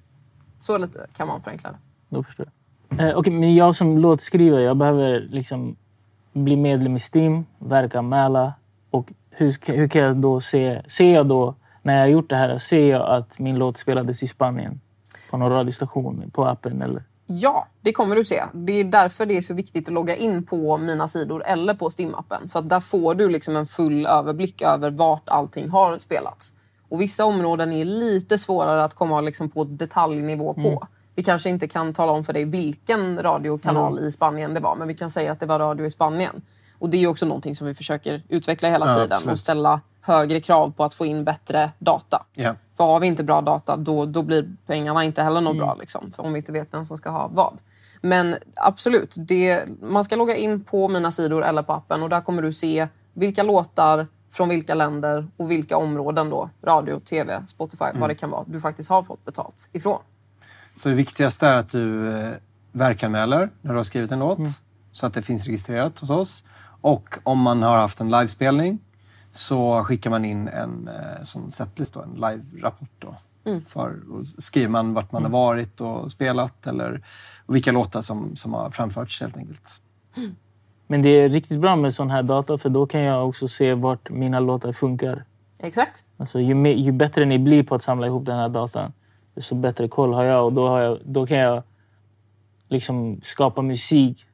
Så 0.60 0.78
lite 0.78 1.08
kan 1.16 1.28
man 1.28 1.42
förenkla 1.42 1.72
det. 1.72 1.78
Då 2.10 2.24
förstår 2.24 2.46
jag. 2.46 2.54
Eh, 2.98 3.18
Okej, 3.18 3.34
men 3.34 3.56
jag 3.56 3.76
som 3.76 3.98
låtskrivare, 3.98 4.62
jag 4.62 4.78
behöver 4.78 5.20
liksom 5.20 5.76
bli 6.34 6.56
medlem 6.56 6.96
i 6.96 7.00
STIM, 7.00 7.46
verka 7.60 8.02
Mäla. 8.02 8.54
Och 8.90 9.14
hur, 9.30 9.72
hur 9.72 9.88
kan 9.88 10.02
jag 10.02 10.16
då 10.16 10.42
se, 10.42 10.82
ser 10.88 11.14
jag 11.14 11.28
då, 11.28 11.56
när 11.82 11.94
jag 11.94 12.02
har 12.02 12.08
gjort 12.08 12.30
det 12.30 12.36
här, 12.36 12.58
ser 12.58 12.90
jag 12.90 13.18
att 13.18 13.40
min 13.40 13.56
låt 13.56 13.78
spelades 13.78 14.24
i 14.24 14.28
Spanien? 14.28 14.82
På 15.30 15.38
någon 15.38 15.52
radiostation, 15.52 16.32
på 16.34 16.46
appen 16.46 16.82
eller? 16.82 17.04
Ja, 17.26 17.68
det 17.82 17.92
kommer 17.92 18.16
du 18.16 18.24
se. 18.24 18.44
Det 18.54 18.74
är 18.74 18.84
därför 18.84 19.26
det 19.26 19.38
är 19.38 19.42
så 19.42 19.54
viktigt 19.54 19.88
att 19.88 19.94
logga 19.94 20.16
in 20.16 20.46
på 20.46 20.78
mina 20.78 21.08
sidor 21.08 21.44
eller 21.46 21.74
på 21.74 21.90
Stim-appen. 21.90 22.50
För 22.50 22.60
att 22.60 22.70
där 22.70 22.80
får 22.80 23.16
du 23.16 23.30
liksom 23.30 23.56
en 23.56 23.66
full 23.66 24.06
överblick 24.06 24.62
över 24.62 24.92
vart 24.92 25.30
allting 25.30 25.70
har 25.70 25.98
spelats. 25.98 26.54
Och 26.90 27.02
vissa 27.02 27.26
områden 27.26 27.72
är 27.72 27.86
lite 27.86 28.38
svårare 28.38 28.84
att 28.84 28.94
komma 28.94 29.22
liksom 29.22 29.50
på 29.50 29.64
detaljnivå 29.64 30.54
på. 30.54 30.60
Mm. 30.60 30.80
Vi 31.20 31.24
kanske 31.24 31.50
inte 31.50 31.68
kan 31.68 31.94
tala 31.94 32.12
om 32.12 32.24
för 32.24 32.34
dig 32.34 32.46
vilken 32.46 33.24
radiokanal 33.24 33.94
Mm. 33.98 34.08
i 34.08 34.12
Spanien 34.12 34.54
det 34.54 34.60
var, 34.60 34.76
men 34.76 34.88
vi 34.88 34.94
kan 34.94 35.10
säga 35.10 35.32
att 35.32 35.40
det 35.40 35.46
var 35.46 35.60
radio 35.60 35.86
i 35.86 35.90
Spanien. 35.90 36.42
Och 36.78 36.90
det 36.90 37.04
är 37.04 37.08
också 37.08 37.26
någonting 37.26 37.56
som 37.56 37.68
vi 37.68 37.74
försöker 37.76 38.24
utveckla 38.30 38.70
hela 38.70 38.86
Ja, 38.88 38.94
tiden 38.94 39.12
absolut. 39.12 39.32
och 39.32 39.40
ställa 39.40 39.82
högre 40.02 40.40
krav 40.42 40.72
på 40.78 40.84
att 40.84 40.94
få 40.94 41.06
in 41.06 41.24
bättre 41.24 41.72
data. 41.80 42.26
Ja. 42.36 42.56
För 42.78 42.84
har 42.84 43.00
vi 43.00 43.08
inte 43.08 43.24
bra 43.24 43.42
data, 43.42 43.76
då, 43.78 44.06
då 44.06 44.22
blir 44.24 44.50
pengarna 44.66 45.04
inte 45.04 45.24
heller 45.24 45.42
något 45.42 45.54
Mm. 45.54 45.66
bra. 45.66 45.76
Liksom, 45.80 46.12
för 46.12 46.24
om 46.26 46.34
vi 46.34 46.38
inte 46.40 46.52
vet 46.52 46.68
vem 46.74 46.86
som 46.86 46.98
ska 46.98 47.10
ha 47.10 47.28
vad. 47.34 47.58
Men 48.02 48.36
absolut, 48.56 49.16
det, 49.18 49.64
man 49.82 50.04
ska 50.04 50.16
logga 50.16 50.36
in 50.36 50.64
på 50.64 50.88
mina 50.88 51.12
sidor 51.12 51.44
eller 51.44 51.62
på 51.64 51.74
appen 51.74 52.04
och 52.04 52.10
där 52.10 52.22
kommer 52.22 52.42
du 52.42 52.54
se 52.54 52.88
vilka 53.14 53.44
låtar 53.44 54.08
från 54.32 54.50
vilka 54.50 54.74
länder 54.76 55.28
och 55.38 55.52
vilka 55.52 55.78
områden 55.78 56.30
då, 56.30 56.50
radio, 56.64 57.00
tv, 57.00 57.44
Spotify, 57.48 57.86
Mm. 57.86 58.00
vad 58.02 58.10
det 58.10 58.16
kan 58.16 58.30
vara, 58.30 58.44
du 58.48 58.62
faktiskt 58.62 58.90
har 58.90 59.04
fått 59.04 59.26
betalt 59.26 59.70
ifrån. 59.72 60.00
Så 60.80 60.90
det 60.90 60.96
viktigaste 60.96 61.48
är 61.48 61.56
att 61.60 61.70
du 61.70 62.10
eh, 62.18 62.30
verkanmäler 62.72 63.50
när 63.62 63.72
du 63.72 63.78
har 63.78 63.84
skrivit 63.84 64.12
en 64.12 64.20
låt 64.20 64.38
Mm. 64.38 64.52
så 64.92 65.06
att 65.06 65.14
det 65.14 65.22
finns 65.22 65.46
registrerat 65.46 66.00
hos 66.00 66.10
oss. 66.10 66.44
Och 66.82 67.18
om 67.24 67.40
man 67.40 67.64
har 67.64 67.78
haft 67.78 68.00
en 68.00 68.12
livespelning 68.12 68.80
så 69.32 69.84
skickar 69.84 70.10
man 70.10 70.26
in 70.26 70.48
en 70.48 70.88
eh, 70.88 71.24
som 71.24 71.52
setlist, 71.52 71.94
då, 71.94 72.02
en 72.02 72.14
live-rapport. 72.14 72.90
Då, 73.00 73.16
Mm. 73.46 73.62
för, 73.66 73.96
och 74.12 74.28
skriver 74.28 74.70
man 74.70 74.94
vart 74.94 75.12
man 75.12 75.24
har 75.24 75.30
varit 75.32 75.82
och 75.82 76.12
spelat 76.12 76.68
eller 76.68 77.02
och 77.46 77.56
vilka 77.56 77.72
låtar 77.72 78.02
som, 78.02 78.36
som 78.36 78.54
har 78.54 78.70
framförts 78.72 79.22
helt 79.22 79.38
enkelt. 79.38 79.82
Men 80.88 81.02
det 81.02 81.10
är 81.10 81.30
riktigt 81.30 81.60
bra 81.60 81.76
med 81.76 81.94
sån 81.94 82.10
här 82.10 82.24
data 82.24 82.58
för 82.58 82.70
då 82.70 82.86
kan 82.88 83.02
jag 83.02 83.30
också 83.30 83.48
se 83.48 83.74
vart 83.74 84.10
mina 84.10 84.40
låtar 84.40 84.72
funkar. 84.72 85.24
Exakt. 85.60 86.06
Alltså, 86.18 86.40
ju, 86.40 86.54
mer, 86.54 86.74
ju 86.74 86.92
bättre 86.92 87.26
ni 87.26 87.40
blir 87.40 87.64
på 87.64 87.76
att 87.76 87.84
samla 87.84 88.08
ihop 88.08 88.26
den 88.26 88.38
här 88.38 88.50
datan, 88.50 88.94
desto 89.40 89.56
bättre 89.56 89.88
koll 89.88 90.14
har 90.14 90.24
jag. 90.24 90.46
Och 90.46 90.54
då, 90.54 90.68
har 90.68 90.80
jag, 90.82 91.00
då 91.06 91.28
kan 91.28 91.38
jag 91.38 91.64
liksom 92.70 93.20
skapa 93.24 93.62
musik 93.62 94.26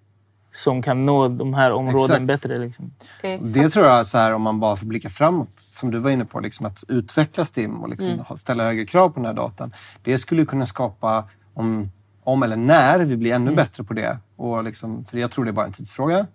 som 0.53 0.81
kan 0.81 1.05
nå 1.05 1.27
de 1.27 1.53
här 1.53 1.71
områdena 1.71 2.03
Exakt. 2.03 2.25
bättre. 2.25 2.57
Liksom. 2.59 2.91
Exakt. 3.21 3.53
Det 3.53 3.69
tror 3.69 3.85
jag, 3.85 4.07
så 4.07 4.17
här, 4.17 4.33
om 4.33 4.41
man 4.41 4.59
bara 4.59 4.75
får 4.75 4.85
blicka 4.85 5.09
framåt, 5.09 5.49
som 5.59 5.91
du 5.91 5.99
var 5.99 6.11
inne 6.11 6.25
på, 6.25 6.39
liksom 6.39 6.65
att 6.65 6.83
utveckla 6.87 7.45
STIM 7.45 7.81
och 7.81 7.89
liksom 7.89 8.11
Mm. 8.11 8.25
ställa 8.37 8.63
högre 8.63 8.85
krav 8.85 9.09
på 9.09 9.15
den 9.19 9.25
här 9.25 9.33
datan. 9.33 9.73
Det 10.03 10.17
skulle 10.17 10.45
kunna 10.45 10.65
skapa, 10.65 11.23
om, 11.53 11.91
om 12.23 12.43
eller 12.43 12.55
när 12.55 12.99
vi 12.99 13.17
blir 13.17 13.33
ännu 13.33 13.55
bättre 13.55 13.83
på 13.83 13.93
det, 13.93 14.17
och 14.35 14.63
liksom, 14.63 15.05
för 15.05 15.17
jag 15.17 15.31
tror 15.31 15.45
det 15.45 15.51
är 15.51 15.53
bara 15.53 15.65
en 15.65 15.71
tidsfråga, 15.71 16.27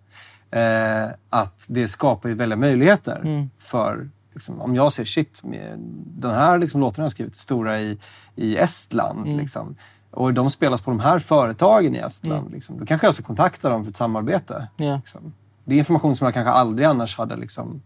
eh, 0.50 1.04
att 1.30 1.64
det 1.66 1.88
skapar 1.88 2.28
ju 2.28 2.34
väldiga 2.34 2.56
möjligheter 2.58 3.20
Mm. 3.20 3.50
för 3.58 4.10
Liksom, 4.32 4.60
om 4.60 4.74
jag 4.74 4.92
ser 4.92 5.04
shit, 5.04 5.40
den 5.42 6.30
här 6.30 6.58
liksom, 6.58 6.80
låten 6.80 7.02
har 7.02 7.04
jag 7.04 7.12
skrivit 7.12 7.36
stora 7.36 7.80
i, 7.80 7.98
i 8.36 8.56
Estland. 8.56 9.26
Mm. 9.26 9.38
Liksom, 9.38 9.76
och 10.10 10.34
de 10.34 10.50
spelas 10.50 10.80
på 10.80 10.90
de 10.90 11.00
här 11.00 11.18
företagen 11.18 11.94
i 11.94 11.98
Estland. 11.98 12.50
Liksom, 12.52 12.78
då 12.78 12.86
kanske 12.86 13.06
jag 13.06 13.14
ska 13.14 13.24
kontakta 13.24 13.68
dem 13.68 13.84
för 13.84 13.90
ett 13.90 13.96
samarbete. 13.96 14.68
Ja. 14.76 14.96
Liksom. 14.96 15.32
Det 15.64 15.74
är 15.74 15.78
information 15.78 16.16
som 16.16 16.24
jag 16.24 16.34
kanske 16.34 16.50
aldrig 16.50 16.88
annars 16.88 17.18
hade 17.18 17.36
liksom, 17.36 17.82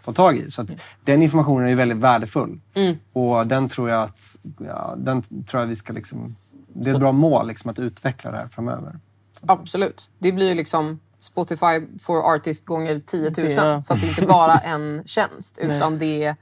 fått 0.00 0.16
tag 0.16 0.36
i. 0.36 0.50
Så 0.50 0.62
att 0.62 0.74
den 1.04 1.22
informationen 1.22 1.68
är 1.68 1.74
väldigt 1.74 1.98
värdefull. 1.98 2.60
Och 3.12 3.46
den 3.46 3.68
tror 3.68 3.90
jag 3.90 4.02
att 4.02 4.38
ja, 4.58 4.94
den 4.98 5.22
tror 5.22 5.62
jag 5.62 5.66
vi 5.66 5.76
ska... 5.76 5.92
Liksom, 5.92 6.36
det 6.74 6.90
är 6.90 6.94
ett 6.94 7.00
bra 7.00 7.12
mål 7.12 7.48
liksom, 7.48 7.70
att 7.70 7.78
utveckla 7.78 8.30
det 8.30 8.36
här 8.36 8.48
framöver. 8.48 8.98
Absolut. 9.40 10.10
Det 10.18 10.32
blir 10.32 10.48
ju 10.48 10.54
liksom 10.54 11.00
Spotify 11.22 11.98
for 12.00 12.34
Artist 12.34 12.64
gånger 12.64 13.02
10 13.06 13.30
000. 13.36 13.52
Ja. 13.52 13.82
För 13.82 13.94
att 13.94 14.00
det 14.00 14.06
inte 14.06 14.26
bara 14.26 14.52
är 14.52 14.74
en 14.74 15.02
tjänst, 15.06 15.58
utan 15.58 15.98
det 15.98 16.24
är 16.24 16.36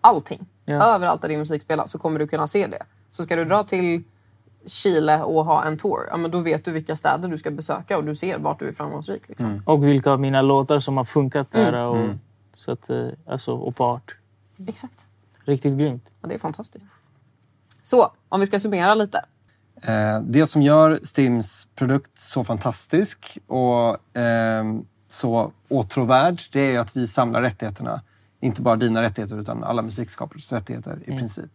allting. 0.00 0.46
Ja. 0.64 0.94
Överallt 0.94 1.22
där 1.22 1.28
din 1.28 1.38
musik 1.38 1.62
spelas 1.62 1.90
så 1.90 1.98
kommer 1.98 2.18
du 2.18 2.26
kunna 2.26 2.46
se 2.46 2.66
det. 2.66 2.82
Så 3.10 3.22
ska 3.22 3.36
du 3.36 3.44
dra 3.44 3.62
till 3.62 4.02
Chile 4.66 5.22
och 5.22 5.44
ha 5.44 5.64
en 5.64 5.78
tour, 5.78 5.98
ja, 6.10 6.16
men 6.16 6.30
då 6.30 6.40
vet 6.40 6.64
du 6.64 6.72
vilka 6.72 6.96
städer 6.96 7.28
du 7.28 7.38
ska 7.38 7.50
besöka 7.50 7.98
och 7.98 8.04
du 8.04 8.14
ser 8.14 8.38
vart 8.38 8.58
du 8.58 8.68
är 8.68 8.72
framgångsrik. 8.72 9.28
Liksom. 9.28 9.62
Och 9.66 9.84
vilka 9.84 10.10
av 10.10 10.20
mina 10.20 10.42
låtar 10.42 10.80
som 10.80 10.96
har 10.96 11.04
funkat 11.04 11.52
där. 11.52 11.72
Mm. 11.72 12.10
Och, 12.10 12.16
Så 12.56 12.72
att, 12.72 12.90
eh, 12.90 13.08
alltså, 13.26 13.52
och 13.52 13.76
på 13.76 13.84
art. 13.84 14.16
Exakt. 14.66 15.06
Riktigt 15.44 15.78
grymt. 15.78 16.04
Ja, 16.20 16.28
det 16.28 16.34
är 16.34 16.38
fantastiskt. 16.38 16.88
Så, 17.82 18.12
om 18.28 18.40
vi 18.40 18.46
ska 18.46 18.60
summera 18.60 18.94
lite. 18.94 19.24
Eh, 19.82 20.20
det 20.20 20.46
som 20.46 20.62
gör 20.62 21.00
Stims 21.02 21.68
produkt 21.74 22.18
så 22.18 22.44
fantastisk 22.44 23.38
och 23.46 24.16
eh, 24.16 24.64
så 25.08 25.52
åtråvärd, 25.68 26.42
det 26.52 26.74
är 26.74 26.80
att 26.80 26.96
vi 26.96 27.06
samlar 27.06 27.42
rättigheterna. 27.42 28.02
Inte 28.40 28.62
bara 28.62 28.76
dina 28.76 29.02
rättigheter 29.02 29.40
utan 29.40 29.64
alla 29.64 29.82
musikskapares 29.82 30.52
rättigheter 30.52 30.98
i 31.04 31.18
princip. 31.18 31.50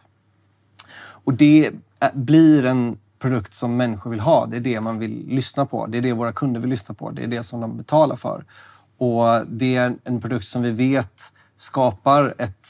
Och 0.95 1.33
det 1.33 1.65
är, 1.65 1.73
blir 2.13 2.65
en 2.65 2.97
produkt 3.19 3.53
som 3.53 3.77
människor 3.77 4.09
vill 4.09 4.19
ha. 4.19 4.45
Det 4.45 4.57
är 4.57 4.61
det 4.61 4.81
man 4.81 4.99
vill 4.99 5.25
lyssna 5.27 5.65
på. 5.65 5.87
Det 5.87 5.97
är 5.97 6.01
det 6.01 6.13
våra 6.13 6.33
kunder 6.33 6.59
vill 6.59 6.69
lyssna 6.69 6.95
på. 6.95 7.11
Det 7.11 7.23
är 7.23 7.27
det 7.27 7.43
som 7.43 7.61
de 7.61 7.77
betalar 7.77 8.15
för. 8.15 8.45
Och 8.97 9.47
det 9.47 9.75
är 9.75 9.95
en 10.03 10.21
produkt 10.21 10.47
som 10.47 10.61
vi 10.61 10.71
vet 10.71 11.33
skapar 11.57 12.33
ett, 12.37 12.67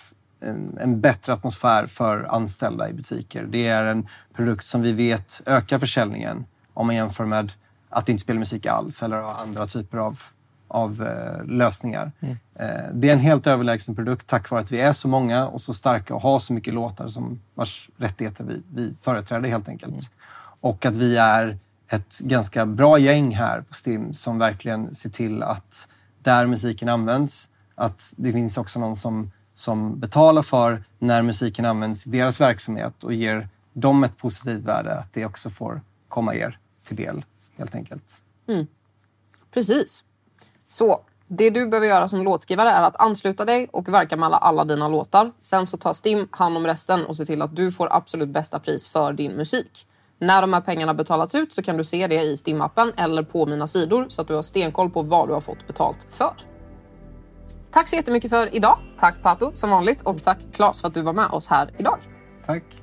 en, 0.48 0.78
en 0.82 1.02
bättre 1.02 1.34
atmosfär 1.34 1.88
för 1.88 2.24
anställda 2.36 2.90
i 2.90 2.94
butiker. 2.94 3.44
Det 3.44 3.68
är 3.68 3.84
en 3.84 4.08
produkt 4.36 4.66
som 4.66 4.82
vi 4.82 4.92
vet 4.92 5.42
ökar 5.46 5.80
försäljningen 5.80 6.46
om 6.74 6.88
man 6.88 6.96
jämför 6.96 7.26
med 7.26 7.52
att 7.90 8.10
inte 8.10 8.22
spela 8.22 8.40
musik 8.40 8.66
alls 8.66 9.04
eller 9.04 9.42
andra 9.42 9.68
typer 9.68 9.98
av, 9.98 10.22
av 10.68 11.04
eh, 11.04 11.46
lösningar. 11.46 12.12
Eh, 12.56 12.68
det 12.94 13.10
är 13.10 13.14
en 13.14 13.20
helt 13.20 13.48
överlägsen 13.48 13.96
produkt 13.96 14.28
tack 14.28 14.50
vare 14.50 14.62
att 14.62 14.72
vi 14.72 14.80
är 14.80 14.94
så 14.94 15.08
många 15.08 15.48
och 15.48 15.62
så 15.62 15.74
starka 15.74 16.16
och 16.16 16.22
har 16.22 16.40
så 16.40 16.54
mycket 16.54 16.74
låtar 16.74 17.08
som 17.08 17.42
vars 17.56 17.90
rättigheter 17.98 18.44
vi, 18.44 18.62
vi 18.74 18.94
företräder 19.02 19.50
helt 19.50 19.70
enkelt. 19.70 20.12
Och 20.60 20.86
att 20.86 20.96
vi 20.96 21.18
är 21.18 21.58
ett 21.90 22.20
ganska 22.20 22.66
bra 22.66 22.98
gäng 22.98 23.36
här 23.36 23.62
på 23.62 23.74
STIM 23.74 24.14
som 24.14 24.40
verkligen 24.40 24.96
ser 24.96 25.10
till 25.10 25.44
att 25.44 25.88
där 26.22 26.48
musiken 26.48 26.90
används, 26.90 27.50
att 27.76 28.14
det 28.18 28.32
finns 28.32 28.58
också 28.58 28.80
någon 28.80 28.96
som, 28.96 29.32
som 29.56 30.00
betalar 30.00 30.42
för 30.42 30.84
när 31.00 31.22
musiken 31.22 31.66
används 31.66 32.08
i 32.08 32.10
deras 32.10 32.42
verksamhet 32.42 33.04
och 33.04 33.13
ger 33.13 33.50
dem 33.74 34.04
ett 34.04 34.18
positivt 34.18 34.63
värde, 34.63 34.94
att 34.96 35.13
det 35.13 35.26
också 35.26 35.50
får 35.50 35.82
komma 36.08 36.36
er 36.36 36.60
till 36.84 36.96
del 36.96 37.26
helt 37.58 37.76
enkelt. 37.76 38.24
Mm. 38.48 38.68
Precis. 39.54 40.06
Så, 40.68 41.02
det 41.28 41.50
du 41.50 41.68
behöver 41.68 41.88
göra 41.88 42.08
som 42.08 42.24
låtskrivare 42.24 42.70
är 42.70 42.82
att 42.82 42.96
ansluta 42.96 43.46
dig 43.46 43.68
och 43.72 43.94
verka 43.94 44.18
med 44.18 44.26
alla, 44.26 44.38
alla 44.38 44.66
dina 44.66 44.88
låtar. 44.88 45.32
Sen 45.42 45.68
så 45.68 45.78
tar 45.78 45.94
Stim 45.94 46.28
hand 46.32 46.58
om 46.58 46.66
resten 46.68 47.06
och 47.06 47.18
ser 47.18 47.26
till 47.26 47.42
att 47.42 47.56
du 47.56 47.72
får 47.72 47.94
absolut 47.94 48.30
bästa 48.30 48.60
pris 48.60 48.88
för 48.88 49.13
din 49.13 49.32
musik. 49.32 49.88
När 50.20 50.42
de 50.42 50.54
här 50.54 50.62
pengarna 50.62 50.94
betalats 50.94 51.36
ut 51.36 51.54
så 51.54 51.62
kan 51.62 51.78
du 51.78 51.84
se 51.84 52.08
det 52.08 52.22
i 52.22 52.36
Stim-appen 52.36 52.92
eller 52.98 53.24
på 53.24 53.46
mina 53.46 53.68
sidor 53.68 54.06
så 54.10 54.22
att 54.22 54.28
du 54.28 54.34
har 54.34 54.42
stenkoll 54.42 54.89
på 54.89 55.02
vad 55.02 55.30
du 55.30 55.34
har 55.34 55.42
fått 55.42 55.68
betalt 55.68 56.08
för. 56.10 56.34
Tack 57.74 57.90
så 57.90 57.96
jättemycket 57.96 58.30
för 58.30 58.56
idag. 58.56 58.78
Tack 58.98 59.22
Pato 59.22 59.52
som 59.54 59.70
vanligt 59.70 60.02
och 60.02 60.24
tack 60.24 60.40
Claes 60.54 60.82
för 60.82 60.88
att 60.88 60.94
du 60.94 61.02
var 61.02 61.14
med 61.14 61.26
oss 61.26 61.48
här 61.48 61.70
idag. 61.78 61.98
Tack! 62.46 62.83